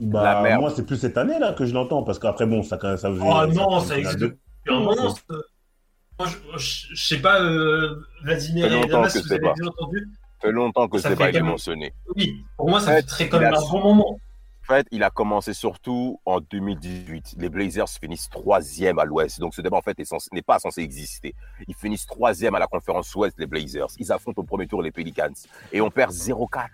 [0.00, 0.60] Bah, La merde.
[0.60, 3.20] moi, c'est plus cette année là que je l'entends parce qu'après, bon, ça, ça faisait.
[3.22, 4.38] Oh non, ça existe depuis
[4.68, 5.14] un moment.
[5.14, 5.20] ça.
[6.18, 9.22] Moi, je, je, je sais pas, euh, Vladimir Ça fait et longtemps Damas, que si
[9.22, 9.52] vous c'est avez pas.
[9.54, 10.08] déjà entendu.
[10.40, 11.92] Ça fait longtemps que Ça c'est pas été quand même- mentionné.
[12.14, 14.18] Oui, pour moi, ça fait très quand même un bon moment.
[14.68, 17.36] En fait, il a commencé surtout en 2018.
[17.38, 19.38] Les Blazers finissent troisième à l'Ouest.
[19.38, 19.96] Donc, ce débat, en fait,
[20.32, 21.36] n'est pas censé exister.
[21.68, 23.86] Ils finissent troisième à la conférence Ouest, les Blazers.
[24.00, 25.30] Ils affrontent au premier tour les Pelicans.
[25.70, 26.68] Et on perd 0-4.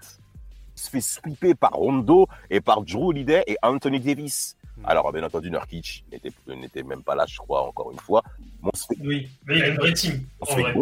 [0.74, 4.56] Il se fait sweeper par Rondo et par Drew Holiday et Anthony Davis.
[4.78, 4.86] Hmm.
[4.86, 6.06] Alors, bien entendu, Nurkic
[6.48, 8.22] n'était même pas là, je crois, encore une fois.
[8.62, 10.24] Mais on se fait, Oui, mais il a une vraie team.
[10.40, 10.74] on se fait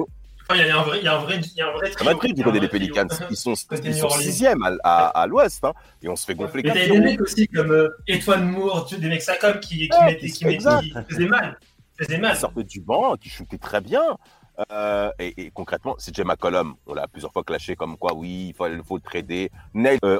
[0.56, 1.90] il y a un vrai, il y a un vrai, il y a un vrai
[1.90, 2.04] trio.
[2.16, 2.28] vrai
[2.68, 2.68] trio.
[2.68, 3.06] Pelicans.
[3.30, 5.64] Ils sont, ils sont sixième à, à, à l'Ouest.
[5.64, 5.72] hein.
[6.02, 8.86] et on se fait gonfler Mais t'avais 4 des mecs aussi comme euh, Étoile Moore,
[8.90, 11.58] des mecs ça comme qui, qui, Ouais, mettaient, qui, mettaient- qui faisaient mal.
[11.98, 12.34] Faisaient mal.
[12.34, 14.16] qui sortait du banc, qui shootait très bien.
[14.72, 18.54] Euh, et, et concrètement, CJ McCollum, on l'a plusieurs fois clashé comme quoi, oui, il
[18.54, 19.50] faut, il faut le trader.
[19.72, 20.18] Neil euh,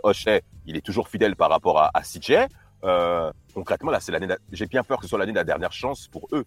[0.66, 2.47] il est toujours fidèle par rapport à, à CJ.
[2.85, 4.28] Euh, concrètement, là, c'est l'année.
[4.53, 6.45] J'ai bien peur que ce soit l'année de la dernière chance pour eux.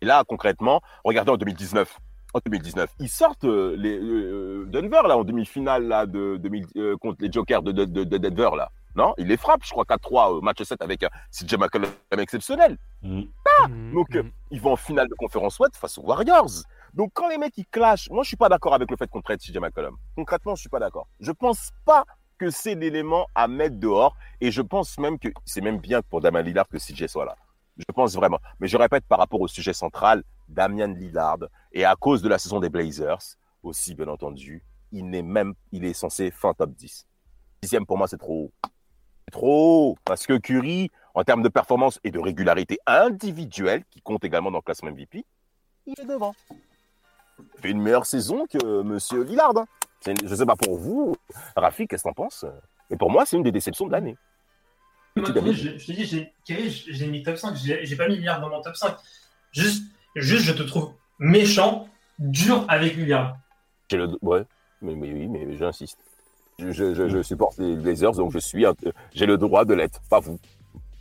[0.00, 1.98] Et là, concrètement, regardez en 2019.
[2.34, 6.96] En 2019, ils sortent euh, les euh, Denver là en demi-finale là de 2000 euh,
[6.98, 8.70] contre les Jokers de, de, de, de Denver là.
[8.96, 12.76] Non, ils les frappent, je crois 4-3 au match 7 avec un CJ McCollum exceptionnel
[13.02, 13.22] Mm.
[13.68, 14.30] Mhm, donc, euh, mhm.
[14.50, 16.64] ils vont en finale de conférence Ouest face aux Warriors.
[16.94, 19.22] Donc, quand les mecs ils clashent, moi je suis pas d'accord avec le fait qu'on
[19.22, 19.96] traite CJ McCollum.
[20.16, 21.06] Concrètement, je suis pas d'accord.
[21.20, 22.04] Je pense pas
[22.38, 24.16] que c'est l'élément à mettre dehors.
[24.40, 27.36] Et je pense même que c'est même bien pour Damian Lillard que CJ soit là.
[27.76, 28.38] Je pense vraiment.
[28.60, 31.38] Mais je répète par rapport au sujet central, Damian Lillard,
[31.72, 33.18] et à cause de la saison des Blazers,
[33.62, 37.06] aussi bien entendu, il n'est même, il est censé fin top 10.
[37.62, 38.52] Dixième pour moi, c'est trop haut.
[39.30, 39.96] Trop haut.
[40.04, 44.58] Parce que Curry, en termes de performance et de régularité individuelle, qui compte également dans
[44.58, 45.26] le classement MVP,
[45.86, 46.34] il est devant.
[47.38, 49.56] Il fait une meilleure saison que Monsieur Lillard.
[49.56, 49.66] hein.
[50.06, 51.16] Une- Je ne sais pas pour vous,
[51.56, 52.44] Rafi, qu'est-ce que t'en penses?
[52.90, 54.16] Mais pour moi, c'est une des déceptions de l'année.
[55.16, 55.22] Je,
[55.78, 56.04] je te dis,
[56.92, 58.94] j'ai mis top 5, j'ai j'ai pas mis Lillard dans mon top 5.
[59.52, 59.84] Juste,
[60.20, 61.88] juste, je te trouve méchant,
[62.18, 62.96] dur avec.
[63.90, 64.08] J'ai le...
[64.22, 64.42] Ouais,
[64.82, 65.98] mais, mais oui, mais j'insiste.
[66.58, 68.74] Je, je, je, je supporte les Blazers, donc je suis, un-
[69.14, 70.38] j'ai le droit de l'être, pas vous.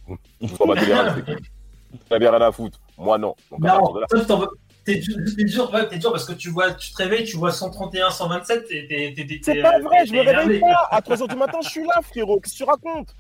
[0.42, 2.80] Vous en avez rien à foutre.
[2.98, 3.36] Moi, non.
[3.52, 3.80] Donc, Non,
[4.26, 4.48] toi,
[4.86, 7.38] t'es dur, t'es dur, ouais, t'es dur parce que tu vois, tu te réveilles, tu
[7.38, 10.88] vois 131, 127, t'es, t'es, t'es, t'es- C'est pas vrai, t'es je me réveille pas.
[10.92, 12.40] À 3h du matin, je suis là, frérot.
[12.40, 13.16] Qu'est-ce que tu racontes?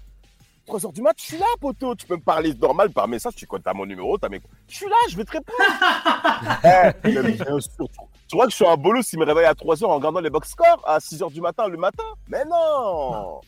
[0.67, 1.95] 3h du matin, je suis là, poteau.
[1.95, 3.35] Tu peux me parler normal par message.
[3.35, 4.41] Tu connais, t'as mon numéro, t'as mes.
[4.67, 5.57] Je suis là, je vais te répondre.
[6.63, 7.87] Eh, mais bien sûr.
[8.27, 10.29] Tu, crois que je suis un bolos s'il me réveille à 3h en regardant les
[10.29, 13.41] box scores à 6h du matin le matin Mais non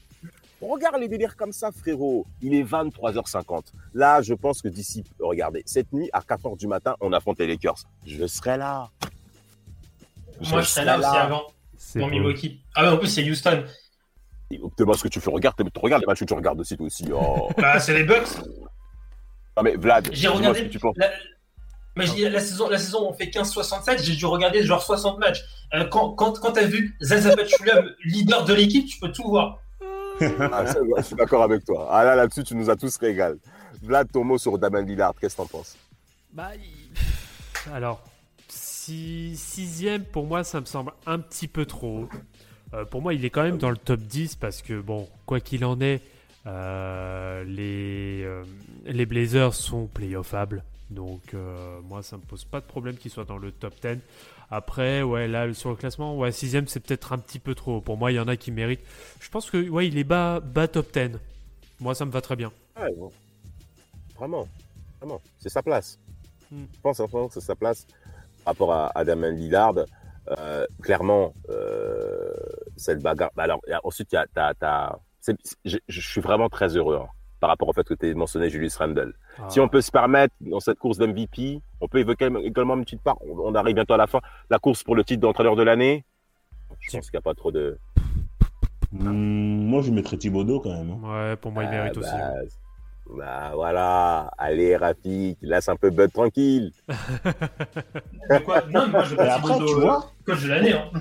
[0.62, 2.26] Regarde les délires comme ça, frérot.
[2.42, 3.66] Il est 23h50.
[3.94, 7.48] Là, je pense que d'ici, regardez, cette nuit, à 4h du matin, on affronte les
[7.48, 7.78] Lakers.
[8.06, 8.90] Je serai là.
[10.50, 11.44] Moi, je serais là aussi avant,
[11.78, 12.08] C'est dans.
[12.08, 12.62] Milwaukee.
[12.76, 13.64] Ah, mais en plus, c'est Houston.
[14.78, 15.30] Demande ce que tu fais.
[15.32, 17.06] Regarde, regarde les matchs que tu regardes aussi, toi aussi.
[17.14, 17.50] Oh.
[17.58, 18.28] Bah, c'est les Bucks.
[19.58, 20.96] Non mais Vlad, J'ai regardé ce que tu penses.
[20.98, 21.10] La,
[21.96, 25.42] mais la saison, la saison, on fait 15-67, j'ai dû regarder genre 60 matchs.
[25.74, 29.60] Euh, quand quand, quand t'as vu Zaza Pachulia, leader de l'équipe, tu peux tout voir.
[30.52, 31.88] Ah, ça, je suis d'accord avec toi.
[31.92, 33.38] Ah là, là-dessus, tu nous as tous régal.
[33.82, 35.78] Vlad, ton mot sur Damien Lillard, qu'est-ce que t'en penses?
[36.34, 38.02] Bah, il- alors,
[38.48, 39.36] si...
[39.36, 42.10] sixième, pour moi, ça me semble un petit peu trop haut.
[42.74, 45.40] Euh, pour moi, il est quand même dans le top 10 parce que, bon, quoi
[45.40, 46.02] qu'il en est,
[46.46, 48.44] euh, les, euh,
[48.86, 50.64] les Blazers sont playoffables.
[50.90, 51.36] Donc,
[51.88, 54.00] moi, ça me pose pas de problème qu'il soit dans le top 10.
[54.50, 57.80] Après, ouais, là, sur le classement, ouais, sixième, c'est peut-être un petit peu trop.
[57.82, 58.84] Pour moi, il y en a qui méritent.
[59.20, 61.20] Je pense que, ouais, il est bas, bas top 10.
[61.80, 62.52] Moi, ça me va très bien.
[62.80, 63.12] Ouais, bon.
[64.18, 64.48] Vraiment,
[65.00, 66.00] vraiment, c'est sa place.
[66.52, 66.66] Hmm.
[66.74, 67.86] Je pense vraiment que c'est sa place
[68.44, 69.76] par rapport à, Damien Lillard.
[70.38, 72.32] Euh, clairement, euh,
[72.78, 73.32] cette bagarre.
[73.36, 75.00] bah alors, ensuite, il y a,
[75.66, 77.08] je, suis vraiment très heureux hein,
[77.40, 79.14] par rapport au fait que tu aies mentionné Julius Randle.
[79.50, 79.64] Si Ah.
[79.64, 83.18] on peut se permettre dans cette course d'MVP, on peut évoquer également une petite part.
[83.24, 84.20] On, on arrive bientôt à la fin.
[84.52, 86.06] La course pour le titre d'entraîneur de l'année.
[86.80, 87.80] Je pense qu'il n'y a pas trop de.
[88.92, 90.92] Hmm, moi, je mettrais Thibodeau quand même.
[91.04, 91.30] hein.
[91.30, 92.10] Ouais, pour moi, il Ah, mérite aussi.
[92.12, 92.34] bah,
[93.16, 96.72] bah, voilà, allez Rafik, laisse un peu Bud tranquille.
[96.88, 98.62] De quoi?
[98.72, 100.74] Non, mais moi je Et pas après, Thibodeau, tu vois, euh, coach de l'année.
[100.74, 100.92] Hein.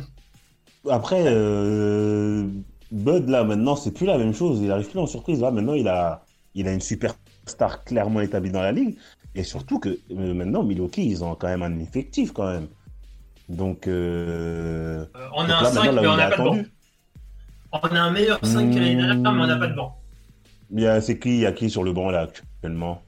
[0.90, 2.46] Après, euh,
[2.90, 4.60] Bud, là, maintenant, c'est plus la même chose.
[4.60, 5.40] Il arrive plus en surprise.
[5.40, 8.96] Là, maintenant, il a, il a une superstar clairement établie dans la ligue.
[9.34, 12.68] Et surtout que euh, maintenant, Milwaukee, ils ont quand même un effectif, quand même.
[13.48, 16.42] Donc, euh, Euh, on donc a un là, 5, maintenant, mais on n'a pas de
[16.42, 16.56] banc.
[17.72, 19.97] On a un meilleur 5 que l'année dernière, mais on n'a pas de banc.
[20.86, 23.02] A- c'est qui, il y a qui sur le banc, là, actuellement?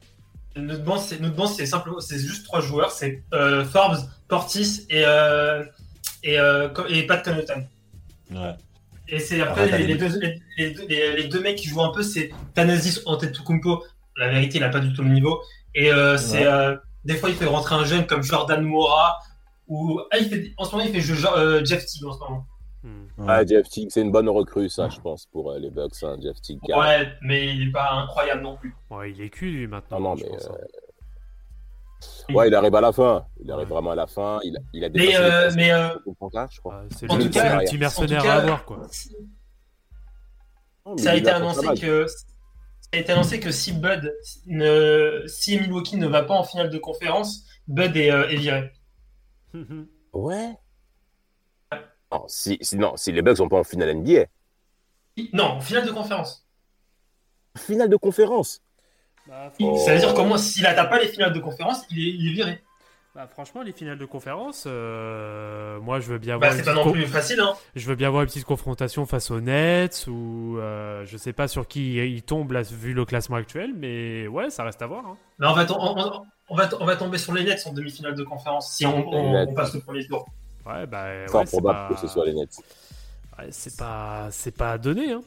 [0.55, 3.97] Notre banc, c'est notre banc, c'est simplement, c'est juste trois joueurs, c'est euh, Forbes,
[4.27, 5.63] Portis et euh,
[6.23, 7.65] et, euh, et Pat Connaughton.
[8.31, 8.53] Ouais.
[9.07, 11.81] Et c'est après Arrête, les, deux, les, les deux- les- les deux mecs qui jouent
[11.83, 13.83] un peu, c'est Thanasis Antetokounmpo.
[14.17, 15.41] La vérité, il a pas du tout le niveau.
[15.73, 16.45] Et euh, c'est Ouais.
[16.47, 19.19] euh, des fois il fait rentrer un jeune comme Jordan Mora
[19.67, 22.45] ou ah, il fait, en ce moment il fait euh, Jeff Teague en ce moment.
[23.27, 26.01] Ah, Jeff Teague, c'est une bonne recrue, ça, je pense, pour euh, les Bucks.
[26.03, 26.59] hein, Jeff Teague.
[26.69, 28.75] Ouais, mais il est pas incroyable non plus.
[28.89, 29.99] Ouais, il est cul, lui, maintenant.
[29.99, 30.55] Non, non, je mais, pense, hein.
[32.33, 33.25] Ouais, il arrive à la fin.
[33.43, 34.39] Il arrive vraiment à la fin.
[34.43, 36.79] Il a, il a Mais, dépassé euh, mais euh, pourcentages, je crois.
[36.81, 38.77] Ouais, c'est en le tout petit- cas- le petit mercenaire cas- à avoir, quoi.
[40.85, 42.17] Non, mais ça a été annoncé que ça
[42.93, 44.11] a été annoncé que si Bud
[44.47, 48.71] ne si Milwaukee ne va pas en finale de conférence, Bud est, euh, est viré.
[50.13, 50.57] Ouais.
[52.11, 54.25] Non, si, si- non, si les Bucks sont pas en finale NBA.
[55.33, 56.45] Non, en finale de conférence.
[57.57, 58.61] Finale de conférence.
[59.27, 59.77] Bah, Oh.
[59.85, 62.33] Ça veut dire comment s'il n'atteint pas les finales de conférence, il est, il est
[62.33, 62.63] viré.
[63.13, 66.57] Bah, franchement, les finales de conférence, euh, moi, je veux bien Bah, voir.
[66.57, 67.53] c'est pas non plus facile, hein.
[67.75, 71.49] Je veux bien voir une petite confrontation face aux Nets ou euh, je sais pas
[71.49, 75.05] sur qui il tombe là, vu le classement actuel, mais ouais, ça reste à voir.
[75.05, 75.17] hein.
[75.39, 78.23] Mais on va, on, on- va, on va tomber sur les Nets en demi-finale de
[78.23, 80.25] conférence si on passe le premier tour.
[80.65, 81.95] Ouais, bah, Fort ouais, c'est probable pas...
[81.95, 82.55] que ce soit les Nets.
[83.39, 85.11] ouais, c'est pas, c'est pas à donner.
[85.11, 85.23] Hein.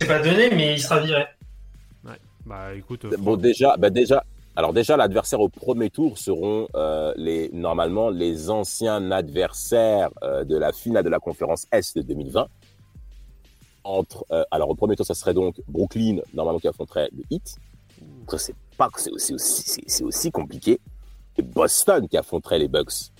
[0.00, 1.24] C'est pas donné, mais il sera viré.
[2.46, 4.22] Bah, écoute, Bon, déjà, bah déjà,
[4.54, 10.54] alors déjà, l'adversaire au premier tour seront euh, les, normalement les anciens adversaires euh, de
[10.58, 12.46] la finale de la conférence Est de 2020.
[13.84, 17.56] Entre, euh, alors au premier tour, ça serait donc Brooklyn, normalement qui affronterait le Heat.
[18.28, 20.80] Ça, c'est pas que c'est aussi, aussi, c'est- c'est aussi compliqué.
[21.38, 23.10] Et Boston qui affronterait les Bucks.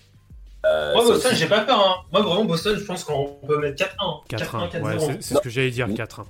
[0.67, 1.79] Euh, Moi, Boston, j'ai pas peur.
[1.81, 2.05] Hein.
[2.13, 4.23] Moi, vraiment, Boston, je pense qu'on peut mettre 4-1.
[4.29, 4.69] 4-1.
[4.71, 4.99] 4-1, Ouais, 4-0.
[5.01, 6.25] c'est c'est ce que j'allais dire, 4-1.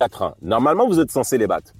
[0.00, 0.34] 4-1.
[0.42, 1.72] Normalement, vous êtes censé les battre.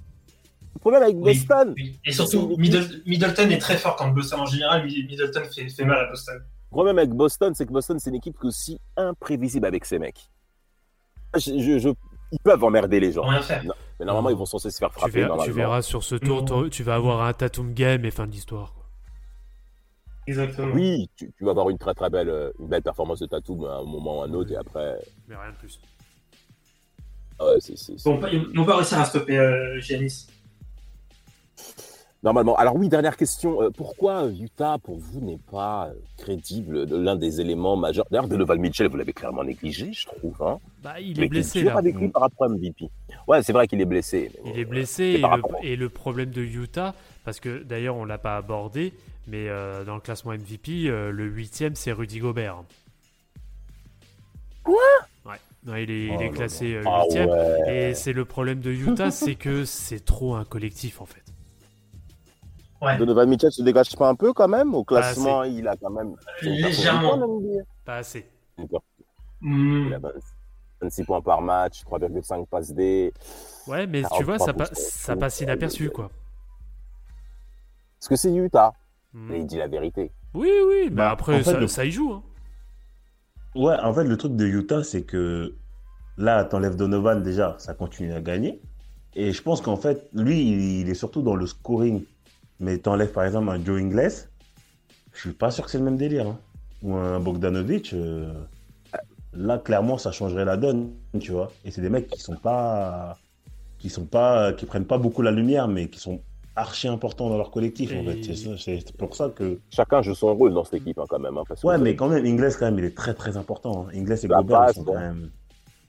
[0.75, 1.33] Le problème avec Oui.
[1.37, 1.99] Boston, Oui.
[2.05, 4.85] Et surtout, Middle- Middleton est très fort quand Boston en général.
[4.85, 6.35] Middleton fait, fait mal à Boston.
[6.37, 9.85] Le problème avec Boston, c'est que Boston, c'est une équipe qui est aussi imprévisible avec
[9.85, 10.29] ses mecs.
[11.35, 11.89] Je- je- je-
[12.31, 13.23] ils peuvent emmerder les gens.
[13.23, 13.63] Rien faire.
[13.63, 14.35] Non, mais normalement, Non.
[14.35, 15.21] ils vont censés se faire Tu frapper.
[15.21, 18.31] verras, tu verras sur ce tour, tu vas avoir un Tatum game et fin de
[18.31, 18.73] l'histoire.
[18.73, 18.78] quoi.
[20.27, 20.73] Exactement.
[20.73, 23.65] Oui, tu, tu vas avoir une très très belle, euh, une belle performance de Tatum
[23.65, 25.79] à un moment ou à un autre, et après, Mais rien de plus.
[27.39, 29.79] ah ouais, c'est- c'est- c'est- Ils vont pas- ils vont pas réussir à stopper euh,
[29.79, 30.27] Giannis.
[32.21, 32.53] Normalement.
[32.57, 33.61] Alors oui, dernière question.
[33.61, 38.05] Euh, pourquoi Utah, pour vous, n'est pas euh, crédible de l'un des éléments majeurs?
[38.11, 40.35] D'ailleurs, Donovan Mitchell, vous l'avez clairement négligé, je trouve.
[40.43, 41.77] Hein Bah, il Mais est blessé là.
[41.77, 42.89] avec lui par rapport à MVP.
[43.25, 44.31] Ouais, c'est vrai qu'il est blessé.
[44.45, 46.93] Il bon, est blessé c'est et par le, rapport- et le problème de Utah,
[47.23, 48.91] parce que d'ailleurs on l'a pas abordé,
[49.29, 52.63] mais euh, dans le classement MVP, euh, le huitième c'est Rudy Gobert.
[54.63, 54.75] Quoi?
[55.25, 57.29] Ouais, Ouais, il est, il Oh est classé euh, Ah huitième.
[57.29, 57.89] ouais.
[57.89, 61.23] Et c'est le problème de Utah, c'est que c'est trop un collectif en fait.
[62.81, 62.97] Ouais.
[62.97, 66.15] Donovan Mitchell se dégage pas un peu quand même Au classement, il a quand même.
[66.41, 67.19] Légèrement.
[67.83, 68.25] Pas assez.
[68.57, 68.83] Une performance.
[69.41, 69.87] Hmm.
[69.87, 70.09] Il a 20
[70.81, 73.13] 26 points par match, 3,5 passes D.
[73.67, 76.09] Ouais, mais tu 43 vois, ça, pa- ça passe inaperçu quoi.
[77.99, 78.73] Parce que c'est Utah?
[79.13, 80.11] Mais il dit la vérité.
[80.33, 82.11] Oui, oui, bah, Bah, après en fait, ça, le- ça y joue.
[82.13, 82.23] hein.
[83.55, 85.55] Ouais, en fait, le truc de Utah, c'est que
[86.17, 88.61] là, t'enlèves Donovan, déjà, ça continue à gagner.
[89.15, 92.03] Et je pense qu'en fait, lui, il est surtout dans le scoring.
[92.59, 94.11] Mais t'enlèves par exemple un Joe Ingles,
[95.13, 96.27] je suis pas sûr que c'est le même délire.
[96.27, 96.39] hein.
[96.83, 98.31] Ou un Bogdanovic, euh,
[99.33, 101.51] là clairement ça changerait la donne, tu vois.
[101.65, 103.17] Et c'est des mecs qui sont pas,
[103.79, 106.21] qui sont pas, qui prennent pas beaucoup la lumière, mais qui sont
[106.59, 108.21] archi importants dans leur collectif en fait.
[108.57, 109.59] C'est pour ça que.
[109.69, 111.37] Chacun joue son rôle dans cette équipe hein, quand même.
[111.37, 113.85] hein, parce Ouais, mais quand même, Ingles quand même, il est très très important.
[113.87, 113.91] hein.
[113.93, 114.93] Ingles et La Gobert ils passe, sont bon.
[114.93, 115.29] quand même.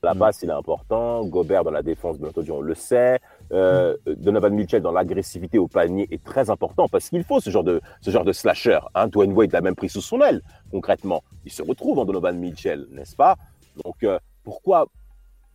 [0.03, 0.19] La Mm.
[0.19, 1.25] passe, il est important.
[1.27, 3.19] Gobert dans la défense, bien entendu, on le sait.
[3.53, 7.65] Euh, Donovan Mitchell dans l'agressivité au panier est très important parce qu'il faut ce genre
[7.65, 8.79] de, ce genre de slasher.
[8.95, 9.09] Hein.
[9.09, 10.41] Dwayne Wade l'a même pris sous son aile,
[10.71, 11.23] concrètement.
[11.45, 13.37] Il se retrouve en Donovan Mitchell, n'est-ce pas?
[13.85, 14.87] Donc, euh, pourquoi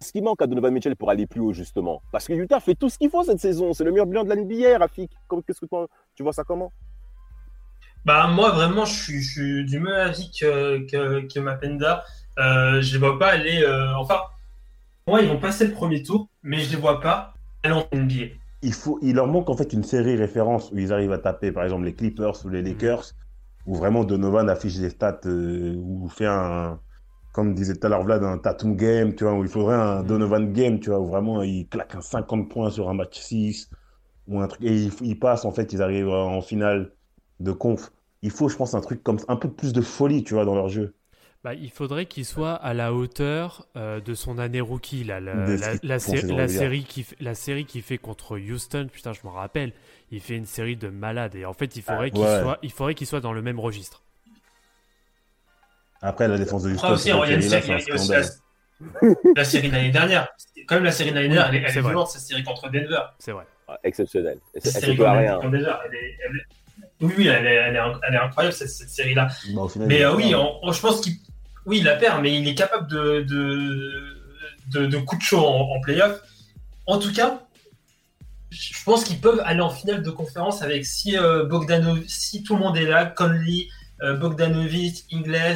[0.06, 2.76] ce qui manque à Donovan Mitchell pour aller plus haut, justement Parce que Utah fait
[2.76, 3.74] tout ce qu'il faut cette saison.
[3.74, 5.12] C'est le meilleur bilan de la NBA, Rafik.
[5.46, 6.72] Qu'est-ce que toi, tu vois ça comment?
[8.06, 12.04] Bah moi vraiment je suis, je suis du même avis que, que, que Mapenda.
[12.38, 13.64] Euh, je les vois pas aller.
[13.64, 14.20] euh, enfin,
[15.08, 17.34] moi ils vont passer le premier tour, mais je les vois pas
[17.64, 18.36] aller en NBA.
[18.62, 21.52] il, faut, il leur manque en fait une série référence où ils arrivent à taper
[21.52, 23.06] par exemple les Clippers ou les Lakers,
[23.66, 26.80] où vraiment Donovan affiche des stats euh, ou fait un,
[27.36, 30.04] comme disait tout à l'heure Vlad, un Tatum game, tu vois, où il faudrait un
[30.04, 30.04] Mhm.
[30.04, 33.70] Donovan game, tu vois, où vraiment il claque un 50 points sur un match 6
[34.28, 36.94] ou un truc, et ils, passent en fait, ils arrivent en finale
[37.42, 37.92] de conf.
[38.24, 40.56] Il faut, je pense, un truc comme un peu plus de folie, tu vois, dans
[40.56, 40.96] leur jeu.
[41.44, 45.04] Bah, il faudrait qu'il soit à la hauteur euh, de son année rookie.
[45.04, 45.80] Là, la, sé-
[46.48, 49.74] série qui f- la série qu'il fait contre Houston, putain, je m'en rappelle.
[50.12, 51.36] Il fait une série de malades.
[51.36, 52.30] Et en fait, il faudrait qu'il ouais.
[52.30, 54.04] soit, il faudrait qu'il soit dans le même registre.
[56.06, 58.22] Après, la défense de Houston, Après aussi, cette il y a série, y aussi la,
[59.36, 60.28] la série de l'année dernière.
[60.68, 63.02] Quand même la série de l'année dernière, elle est, elle violente cette série contre Denver.
[63.20, 63.46] C'est vrai.
[63.68, 64.38] Ouais, Exceptionnel.
[64.54, 65.36] Et c'est- Cette Elle série contre rien.
[65.36, 66.46] contre Denver, elle est, elle est-
[67.02, 69.28] Oui, oui, elle est, elle est, elle est incroyable cette, cette série-là.
[69.54, 71.14] Bah, Mais euh, oui, on- on- je pense qu'il
[71.66, 74.18] oui, il la perd, mais il est capable de, de,
[74.74, 76.22] de, de coups de chaud en, en playoff.
[76.86, 77.42] En tout cas,
[78.52, 82.56] je pense qu'ils peuvent aller en finale de conférence avec si, euh, Bogdanovic, si tout
[82.56, 83.68] le monde est là, Conley,
[84.04, 85.56] euh, Bogdanovic, Ingles,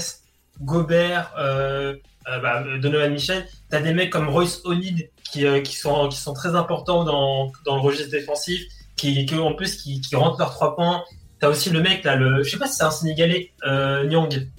[0.61, 1.95] Gobert, euh,
[2.27, 3.45] euh, bah, Donovan Michel.
[3.69, 7.03] Tu as des mecs comme Royce O'Neal qui, euh, qui, sont, qui sont très importants
[7.03, 8.61] dans, dans le registre défensif,
[8.95, 11.03] qui, qui en plus qui, qui rentrent leurs trois points.
[11.39, 14.05] Tu as aussi le mec, là, le, je sais pas si c'est un Sénégalais, euh,
[14.05, 14.49] Nyang.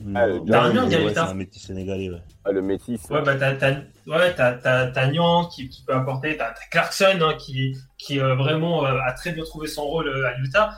[0.00, 2.22] Non, Ah, le ouais, Darmian, ouais, c'est un métis sénégalais, ouais.
[2.44, 3.00] Ah, le métis.
[3.10, 3.72] Ouais, bah, t'as, t'as,
[4.06, 8.20] ouais, t'as, t'as, t'as Nyang qui, qui peut apporter, t'as, t'as Clarkson hein, qui, qui
[8.20, 10.70] euh, vraiment euh, a très bien trouvé son rôle euh, à Utah.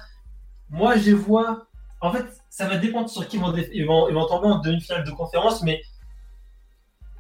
[0.71, 1.67] Moi, je vois.
[2.01, 4.49] En fait, ça va dépendre sur qui ils vont, dé- ils vont, ils vont tomber
[4.49, 5.81] en demi-finale de conférence, mais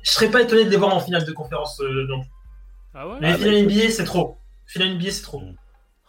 [0.03, 1.81] je serais pas étonné de les voir en finale de conférence.
[1.81, 2.23] euh, non.
[2.95, 3.15] Ah ouais?
[3.21, 4.37] Mais Ah, finale bah, NBA, c'est trop.
[4.67, 5.43] Finale NBA, c'est trop.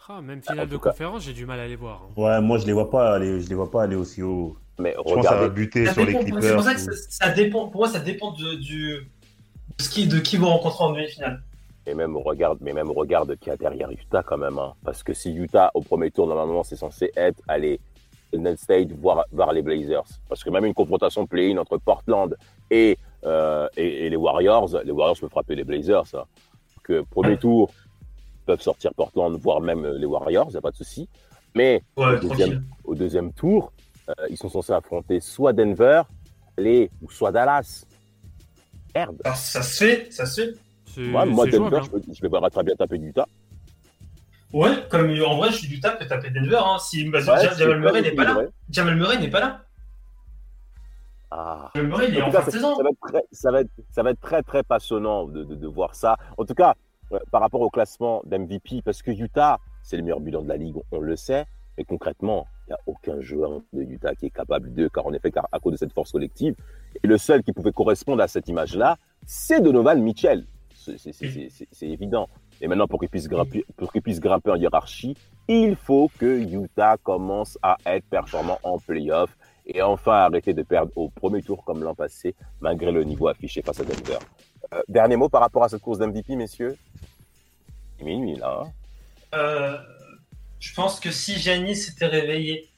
[0.08, 2.02] Ah, même en finale de conférence, j'ai du mal à les voir.
[2.04, 2.20] hein.
[2.20, 4.56] Ouais, moi je les vois pas aller, je les vois pas aller aussi haut.
[4.78, 6.42] Mais Je pense que ça va regardez, buter Ça sur les dépend- Clippers.
[6.42, 7.68] c'est pour ça que ou- ça, ça dépend.
[7.68, 8.94] Pour moi, ça dépend de, du,
[9.78, 11.42] de, ce qui, de qui vont rencontrer en demi-finale.
[11.86, 14.58] Et même regarde, mais même regarde qui a derrière Utah quand même.
[14.58, 14.74] hein.
[14.84, 17.80] Parce que si Utah au premier tour normalement c'est censé être aller
[18.32, 20.04] Golden State voir, voir les Blazers.
[20.28, 22.36] Parce que même une confrontation play-in entre Portland
[22.70, 26.06] et, euh, et, et les Warriors, les Warriors peuvent frapper les Blazers.
[26.06, 26.26] Ça.
[26.82, 27.36] Que premier Ouais.
[27.36, 31.08] tour ils peuvent sortir Portland, voire même euh, les Warriors, y a pas de souci.
[31.54, 32.28] Mais Ouais, Deuxième.
[32.50, 32.62] tranquille.
[32.84, 33.72] au deuxième tour,
[34.08, 36.02] euh, ils sont censés affronter soit Denver,
[36.58, 37.84] les ou soit Dallas.
[38.94, 39.16] Merde.
[39.36, 41.00] Ça se fait, ça se fait.
[41.12, 41.84] Ouais, moi Denver, jouable.
[41.84, 43.26] je, peux- je les verrai très bien taper du Utah.
[44.52, 46.60] Ouais, comme en vrai, je suis du tap peut taper Denver.
[46.62, 46.78] Hein.
[46.78, 48.40] Si bah, Ouais, Jamal Murray n'est pas là.
[48.70, 49.64] Jamal Murray n'est pas là.
[51.30, 51.70] Ah.
[51.74, 52.76] Jamal Murray, il est En cas, fin de ça, saison.
[52.76, 55.54] ça va être très, ça, va être, ça va être très, très passionnant de, de-
[55.54, 56.16] de voir ça.
[56.36, 56.74] En tout cas,
[57.12, 60.56] euh, par rapport au classement d'MVP, parce que Utah, c'est le meilleur bilan de la
[60.58, 61.46] ligue, on, on le sait,
[61.78, 65.12] mais concrètement, il n'y a aucun joueur de Utah qui est capable de, car en
[65.14, 66.54] effet, car, à cause de cette force collective.
[67.02, 70.44] Et le seul qui pouvait correspondre à cette image-là, c'est Donovan Mitchell.
[70.74, 72.28] C'est évident.
[72.62, 75.16] Et maintenant, pour qu'il puisse, grimper, pour qu'il puisse grimper en hiérarchie,
[75.48, 79.36] il faut que Utah commence à être performant en playoff
[79.66, 83.62] et enfin arrêter de perdre au premier tour comme l'an passé, malgré le niveau affiché
[83.62, 84.18] face à Denver.
[84.72, 86.76] Euh, dernier mot par rapport à cette course d'MVP, messieurs?
[87.98, 88.62] Il minuit, là.
[88.62, 88.70] hein
[89.34, 89.76] Euh,
[90.60, 92.68] je pense que si Giannis s'était réveillé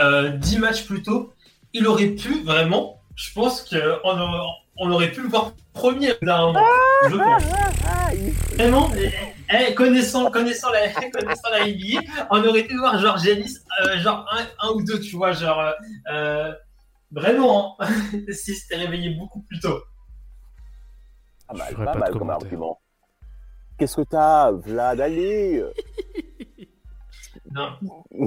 [0.00, 1.32] euh, 10 matchs plus tôt,
[1.72, 3.00] il aurait pu vraiment.
[3.14, 6.14] Je pense qu'on aurait, pu le voir premier.
[6.20, 7.83] Je pense.
[8.56, 9.10] Vraiment, eh,
[9.70, 12.00] eh, connaissant, connaissant, la, connaissant la NBA,
[12.30, 15.58] on aurait pu voir genre Giannis, euh, genre un, un ou deux, tu vois, genre.
[15.60, 15.72] euh,
[16.12, 16.52] euh,
[17.10, 17.88] vraiment, hein,
[18.32, 19.80] s'il s'était réveillé beaucoup plus tôt.
[21.52, 22.80] Mal, ferai pas mal comme argument.
[23.78, 25.62] Qu'est-ce que t'as, Vlad Allez
[27.52, 27.70] Non.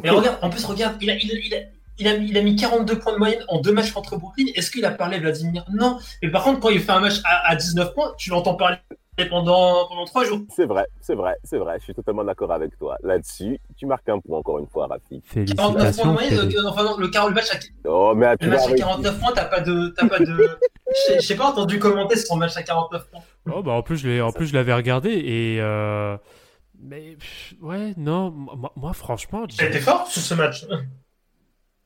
[0.04, 1.58] Et regarde, en plus, regarde, il a, il, a, il, a,
[1.98, 4.46] il, a, il a mis 42 points de moyenne en deux matchs contre Brooklyn.
[4.56, 5.66] Est-ce qu'il a parlé Vladimir?
[5.74, 6.00] Non.
[6.22, 8.78] Mais par contre, quand il fait un match à, à 19 points, tu l'entends parler
[9.26, 10.42] pendant, pendant trois jours.
[10.56, 11.78] C'est vrai, c'est vrai, c'est vrai.
[11.80, 12.98] Je suis totalement d'accord avec toi.
[13.04, 15.22] Là-dessus, tu marques un point encore une fois, Rafi.
[15.22, 16.04] 49 Félicitations.
[16.04, 16.56] points de moyenne, Félix.
[16.60, 17.58] euh, enfin, non, le, car- le match à,
[17.90, 18.80] Oh, mais le match à arrêter.
[18.82, 19.88] 49 points, t'as pas de.
[19.98, 20.60] T'as pas de...
[21.20, 23.22] J'ai- pas entendu commenter sur son match à 49 points.
[23.54, 25.58] Oh, bah, en plus, je l'ai, en plus, je l'avais regardé et.
[25.62, 26.16] euh,
[26.80, 30.66] Mais pff, ouais, non, moi, moi, franchement, T'as été fort sur ce match.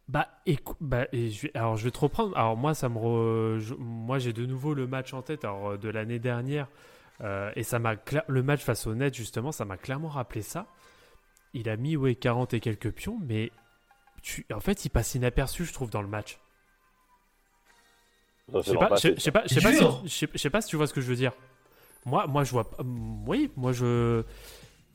[0.07, 2.35] Bah, écou- bah et je vais- alors je vais te reprendre.
[2.37, 5.77] Alors moi, ça me, re- je- moi j'ai de nouveau le match en tête alors,
[5.77, 6.67] de l'année dernière
[7.21, 10.41] euh, et ça m'a cla- le match face au Net justement, ça m'a clairement rappelé
[10.41, 10.65] ça.
[11.53, 13.51] Il a mis ouais 40 et quelques pions, mais
[14.21, 16.39] tu, en fait, il passe inaperçu, je trouve, dans le match.
[18.53, 19.71] Je sais pas, je je sais pas, je sais pas,
[20.37, 21.31] si, pas tu vois ce que je veux dire.
[22.05, 22.69] Moi, moi, je vois.
[22.69, 24.23] pas- Oui, moi, je.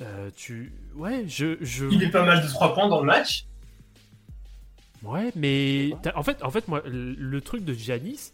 [0.00, 0.72] euh, tu.
[0.94, 1.56] Ouais, je.
[1.62, 1.86] je...
[1.86, 3.46] Il est pas mal de 3 points dans le match.
[5.02, 8.32] Ouais, mais en fait, en fait, moi, le le truc de Giannis,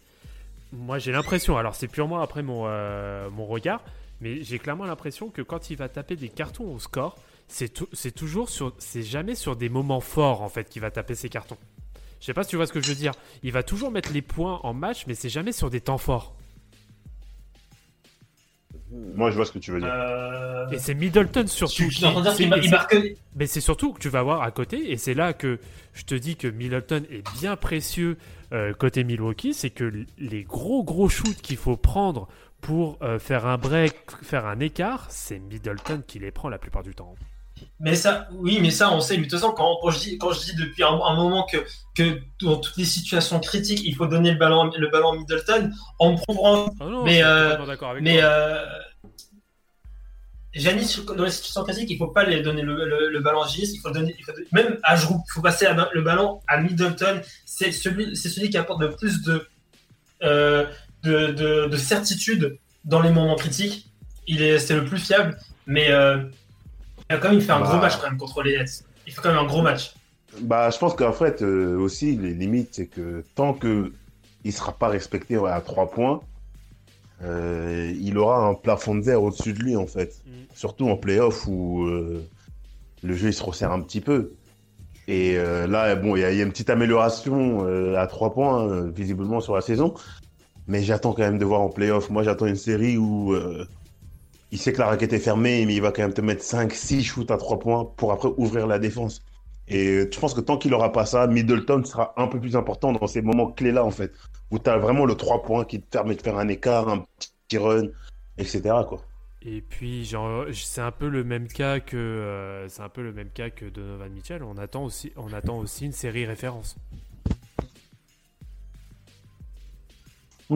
[0.73, 1.57] moi, j'ai l'impression.
[1.57, 3.81] Alors, c'est purement après mon euh, mon regard,
[4.21, 7.17] mais j'ai clairement l'impression que quand il va taper des cartons au score,
[7.47, 10.91] c'est tou- c'est toujours sur, c'est jamais sur des moments forts en fait qu'il va
[10.91, 11.57] taper ses cartons.
[12.19, 13.13] Je sais pas si tu vois ce que je veux dire.
[13.43, 16.35] Il va toujours mettre les points en match, mais c'est jamais sur des temps forts.
[19.15, 19.89] Moi, je vois ce que tu veux dire.
[19.91, 20.69] Euh...
[20.69, 21.87] Et c'est Middleton surtout.
[21.87, 22.95] Dire il marque.
[23.35, 25.59] Mais c'est surtout que tu vas voir à côté, et c'est là que
[25.93, 28.17] je te dis que Middleton est bien précieux
[28.53, 32.27] euh, côté Milwaukee, c'est que les gros gros shoots qu'il faut prendre
[32.61, 36.83] pour euh, faire un break, faire un écart, c'est Middleton qui les prend la plupart
[36.83, 37.15] du temps.
[37.79, 39.15] Mais ça, oui, mais ça, on sait.
[39.17, 41.45] Mais de toute façon, quand, quand je dis, quand je dis depuis un, un moment
[41.45, 41.57] que,
[41.95, 45.71] que dans toutes les situations critiques, il faut donner le ballon, le ballon à Middleton,
[45.99, 46.73] on me prend.
[46.79, 48.29] Ah non, Mais, euh, complètement d'accord avec Mais toi.
[48.29, 48.65] euh,
[50.53, 53.47] Janis, dans les situations critiques, il faut pas les donner le, le- le ballon à
[53.47, 53.71] Janis.
[53.73, 57.21] Il faut donner, il même à Giroud, il faut passer le ballon à Middleton.
[57.45, 59.47] C'est celui, qui apporte le plus de,
[60.23, 60.65] euh,
[61.03, 63.89] de, de, de certitude dans les moments critiques.
[64.27, 66.17] Il est, c'est le plus fiable, mais euh,
[67.09, 67.67] il a quand même fait un Bah.
[67.67, 68.83] gros match quand même contre les Nets.
[69.07, 69.93] Il fait quand même un gros match.
[70.41, 73.91] Bah, je pense qu'en fait, euh, aussi, les limites, c'est que tant que
[74.45, 76.21] il sera pas respecté à 3 points,
[77.23, 80.21] euh, il aura un plafond de verre au-dessus de lui, en fait.
[80.25, 80.31] Mm.
[80.55, 82.23] Surtout en playoff où euh,
[83.01, 84.33] le jeu il se resserre un petit peu.
[85.07, 87.65] Et euh, là, bon, il y, a il y a une petite amélioration
[87.95, 89.93] à 3 points, visiblement, sur la saison.
[90.67, 92.09] Mais j'attends quand même de voir en playoff.
[92.09, 93.35] Moi, j'attends une série où
[94.51, 97.03] il sait que la raquette est fermée, mais il va quand même te mettre 5-6
[97.03, 99.21] shoots à 3 points pour après ouvrir la défense.
[99.67, 102.91] Et je pense que tant qu'il n'aura pas ça, Middleton sera un peu plus important
[102.91, 104.11] dans ces moments clés-là, en fait,
[104.53, 107.05] où tu as vraiment le 3 points qui te permet de faire un écart, un
[107.17, 107.87] petit run,
[108.37, 108.61] etc.
[108.87, 109.01] Quoi.
[109.41, 113.11] Et puis, genre, c'est un peu le même cas que euh, c'est un peu le
[113.11, 114.43] même cas que Donovan Mitchell.
[114.43, 116.75] On attend aussi, on attend aussi une série référence.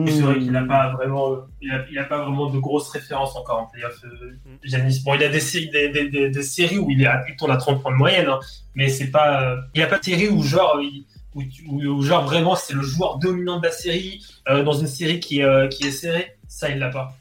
[0.06, 3.34] C'est vrai qu'il n'a pas vraiment, il a, il a pas vraiment de grosses références
[3.34, 3.98] encore en playoff.
[4.04, 5.02] euh, Giannis.
[5.04, 5.40] Bon, il a des,
[5.72, 7.96] des, des, des- des séries où il, est à, il tourne à 30 points de
[7.96, 8.38] moyenne, hein,
[8.76, 11.04] mais c'est pas, euh, il n'y a pas de série où genre, il-
[11.38, 14.86] où, où- où genre vraiment c'est le joueur dominant de la série euh, dans une
[14.86, 16.36] série qui, euh, qui est serrée.
[16.46, 17.14] Ça, il l'a pas.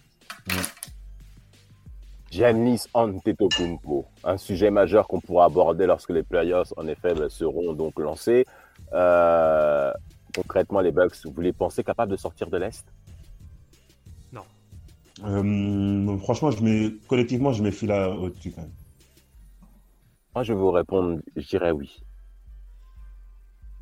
[2.32, 7.74] Giannis Antetokounmpo, un sujet majeur qu'on pourra aborder lorsque les playoffs, en effet, ben, seront
[7.74, 8.46] donc lancés.
[8.94, 9.92] Euh,
[10.36, 12.86] concrètement, les Bucks, vous les pensez capables de sortir de l'Est?
[15.24, 18.72] Euh, franchement, je mets, collectivement, je mets là au-dessus quand même.
[20.36, 22.04] Moi, je vais vous répondre, je dirais oui.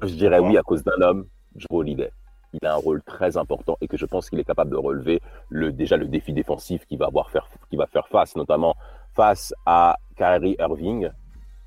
[0.05, 2.11] Je dirais oui à cause d'un homme, Joe Holiday.
[2.53, 5.19] Il a un rôle très important et que je pense qu'il est capable de relever
[5.49, 8.75] le, déjà le défi défensif qu'il va, avoir faire, qu'il va faire face, notamment
[9.13, 11.09] face à Kyrie Irving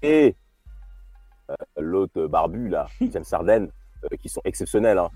[0.03, 0.35] et
[1.51, 3.69] euh, l'autre barbu, là, James Harden,
[4.05, 4.99] euh, qui sont exceptionnels.
[4.99, 5.11] hein.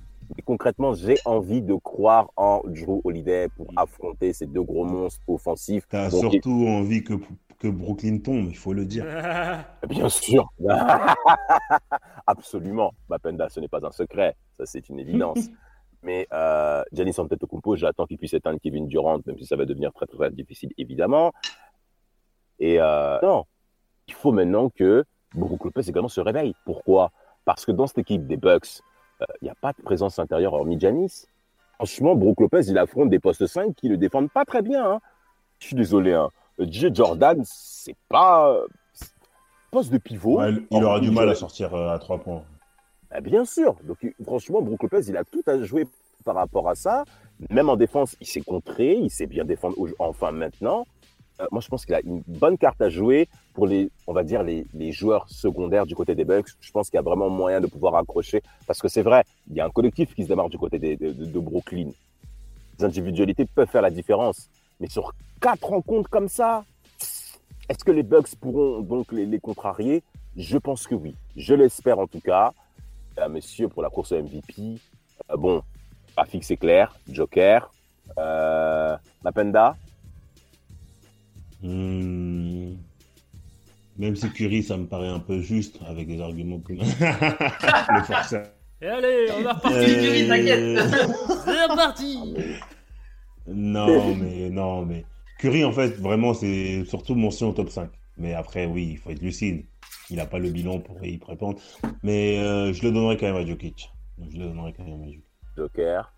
[0.45, 5.85] Concrètement, j'ai envie de croire en Drew Holiday pour affronter ces deux gros monstres offensifs.
[5.89, 7.15] T'as Bon, surtout envie que,
[7.63, 9.05] que Brooklyn tombe, il faut le dire.
[9.89, 10.53] Bien sûr.
[12.27, 12.93] Absolument.
[13.09, 14.37] Mapenda, ce n'est pas un secret.
[14.59, 15.39] Ça, c'est une évidence.
[16.03, 19.93] Mais euh, Giannis Antetokounmpo, j'attends qu'il puisse éteindre Kevin Durant, même si ça va devenir
[19.93, 21.33] très, très difficile, évidemment.
[22.59, 23.45] Et euh, non,
[24.09, 26.55] il faut maintenant que Brook Lopez également se réveille.
[26.65, 27.13] Pourquoi?
[27.45, 28.81] Parce que dans cette équipe des Bucks,
[29.21, 31.27] euh, il n'y a pas de présence intérieure hormis Giannis.
[31.77, 34.95] Franchement, Brook Lopez, il affronte des postes 5 qui ne le défendent pas très bien.
[34.95, 35.01] hein.
[35.61, 36.13] Je suis désolé.
[36.15, 36.31] Hein.
[36.71, 36.89] J.
[36.95, 38.67] Jordan, c'est pas euh,
[39.71, 40.39] poste de pivot.
[40.41, 42.43] Ouais, il aura du mal à Joel- sortir euh, à 3 points.
[43.11, 43.77] ah, bien sûr.
[43.85, 45.87] Donc, franchement, Brook Lopez, il a tout à jouer
[46.25, 47.05] par rapport à ça.
[47.51, 50.87] Même en défense, il s'est contré, il sait bien défendre enfin maintenant.
[51.41, 54.23] Euh, moi, je pense qu'il a une bonne carte à jouer pour les, on va
[54.23, 56.49] dire, les, les joueurs secondaires du côté des Bucks.
[56.61, 58.43] Je pense qu'il y a vraiment moyen de pouvoir accrocher.
[58.67, 60.97] Parce que c'est vrai, il y a un collectif qui se démarre du côté des-
[60.97, 61.89] de, de- de Brooklyn.
[62.79, 64.49] Les individualités peuvent faire la différence.
[64.83, 66.65] Mais sur quatre rencontres comme ça,
[67.69, 70.03] est-ce que les Bucks pourront donc les, les contrarier?
[70.37, 71.15] Je pense que oui.
[71.37, 72.53] Je l'espère en tout cas.
[73.19, 74.81] Euh, monsieur, pour la course au MVP,
[75.31, 75.63] euh, bon,
[76.17, 77.71] pas fixé clair, Joker,
[78.19, 79.77] euh, Mapenda,
[81.63, 82.75] Hmm.
[83.97, 86.61] Même si Curry, ça me paraît un peu juste avec des arguments
[88.05, 88.43] forçat.
[88.81, 89.77] Et allez, on est reparti.
[89.77, 90.79] Euh, Curry, t'inquiète.
[91.45, 92.35] C'est reparti.
[93.47, 95.05] Non, mais non, mais
[95.39, 97.91] Curry, en fait, vraiment, c'est surtout mention au top 5.
[98.19, 99.65] Mais après, oui, il faut être lucide.
[100.11, 101.59] Il n'a pas le bilan pour y prétendre.
[102.03, 103.91] Mais euh, je le donnerai quand même à Jokic.
[104.31, 105.25] Je le donnerai quand même à Jokic.
[105.57, 106.13] Joker,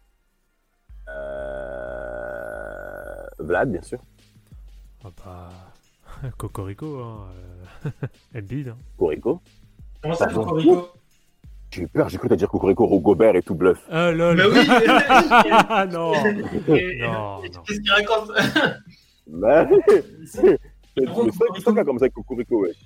[1.55, 3.99] euh, Vlad, bien sûr,
[5.05, 5.51] Ah bah,
[6.39, 7.27] Cocorico, hein.
[7.87, 7.91] euh,
[8.39, 8.69] Embiid.
[8.69, 8.77] hein.
[8.97, 9.41] Corico.
[10.03, 10.27] Comment ça.
[10.27, 10.89] Cocorico?
[11.75, 13.79] J'ai eu peur, j'ai cru te dire Cocorico, Gobert et tout bluff.
[13.91, 14.37] Ah lol.
[14.37, 14.67] Bah oui.
[15.93, 16.13] Non.
[16.13, 16.23] Non,
[17.43, 17.63] non.
[17.67, 18.31] Qu'est-ce qu'il raconte
[19.27, 19.67] Mais
[20.27, 22.77] c'est toi qui a commencé avec Cocorico, wesh.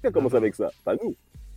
[0.00, 1.14] Qui a commencé avec ça Pas nous.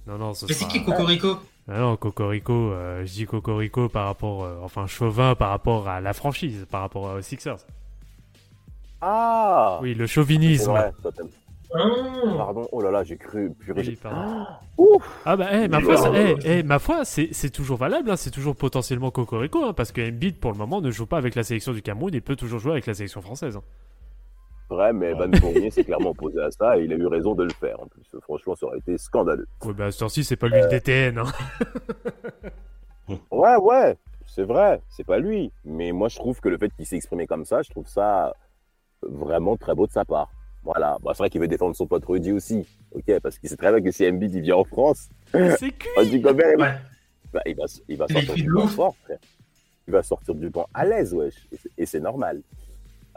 [0.08, 1.38] Non, non, ce Mais c'est sera- qui Cocorico?
[1.68, 6.02] Ah non, Cocorico, euh, je dis Cocorico par rapport, euh, enfin chauvin par rapport à
[6.02, 7.58] la franchise, par rapport aux Sixers.
[9.02, 10.72] Ah Oui, le chauvinisme.
[10.72, 10.92] vrai,
[11.74, 11.88] Ah.
[12.38, 13.52] Pardon, oh là là, j'ai cru.
[13.54, 14.46] Purée, Oui, pardon.
[14.78, 17.78] Ouf Ah bah, eh, ma Oui, foi, ça- ouais, eh, eh, ma foi, c'est toujours
[17.78, 21.06] valable, hein, c'est toujours potentiellement Cocorico, hein, parce que Embiid pour le moment ne joue
[21.06, 23.56] pas avec la sélection du Cameroun, il peut toujours jouer avec la sélection française.
[23.58, 23.62] hein.
[24.72, 27.44] vrai, mais Van Fournier s'est clairement opposé à ça et il a eu raison de
[27.44, 28.04] le faire en plus.
[28.22, 29.48] Franchement, ça aurait été scandaleux.
[29.66, 31.18] Ouais, bah à ce temps-ci, c'est pas lui le DTN.
[31.20, 31.26] Hein.
[33.32, 33.98] Ouais, ouais,
[34.28, 35.52] c'est vrai, c'est pas lui.
[35.66, 38.34] Mais moi, je trouve que le fait qu'il s'est exprimé comme ça, je trouve ça
[39.02, 40.30] vraiment très beau de sa part.
[40.64, 42.68] Voilà, bah, c'est vrai qu'il veut défendre son pote Rudy aussi.
[42.92, 45.90] Ok, parce qu'il sait très bien que si Embiid il vient en France, C'est cuit.
[45.98, 46.78] Rudy Gobert, il va- Ouais.
[47.34, 49.20] bah, il va, il va Il sortir du de banc fort, frère.
[49.88, 51.48] Il va sortir du banc à l'aise, wesh.
[51.78, 52.42] Et c'est- normal.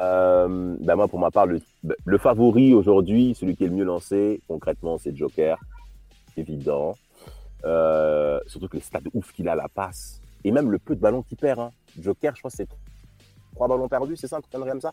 [0.01, 1.61] Euh, bah, moi, pour ma part, le,
[2.05, 5.59] le favori aujourd'hui, celui qui est le mieux lancé, concrètement, c'est Joker.
[6.36, 6.97] Évident.
[7.64, 10.20] Euh, surtout que les stats ouf qu'il a, la passe.
[10.45, 11.61] Et même le peu de ballons qu'il perd.
[11.61, 11.70] hein.
[12.01, 12.68] Joker, je crois que c'est
[13.55, 14.93] trois ballons perdus, c'est ça, un truc comme ça?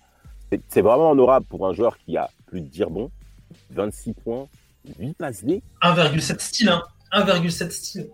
[0.70, 3.10] C'est- vraiment honorable pour un joueur qui a plus de dire bon.
[3.72, 4.48] 26 points,
[5.00, 5.62] 8 passes D.
[5.82, 6.84] 1,7 style, hein.
[7.12, 8.10] 1,7 style.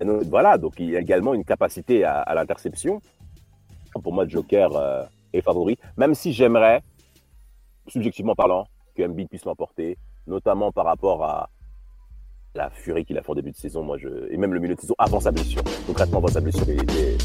[0.00, 3.00] Donc, voilà, donc il y a également une capacité à, à l'interception.
[4.02, 5.02] Pour moi, Joker euh,
[5.32, 6.82] est favori, même si j'aimerais,
[7.86, 8.66] subjectivement parlant,
[8.96, 9.96] que Embiid puisse l'emporter,
[10.26, 11.48] notamment par rapport à
[12.56, 14.74] la furie qu'il a fait au début de saison, moi je, et même le milieu
[14.74, 15.62] de saison avant sa blessure.
[15.86, 17.16] Concrètement, avant sa blessure, il était,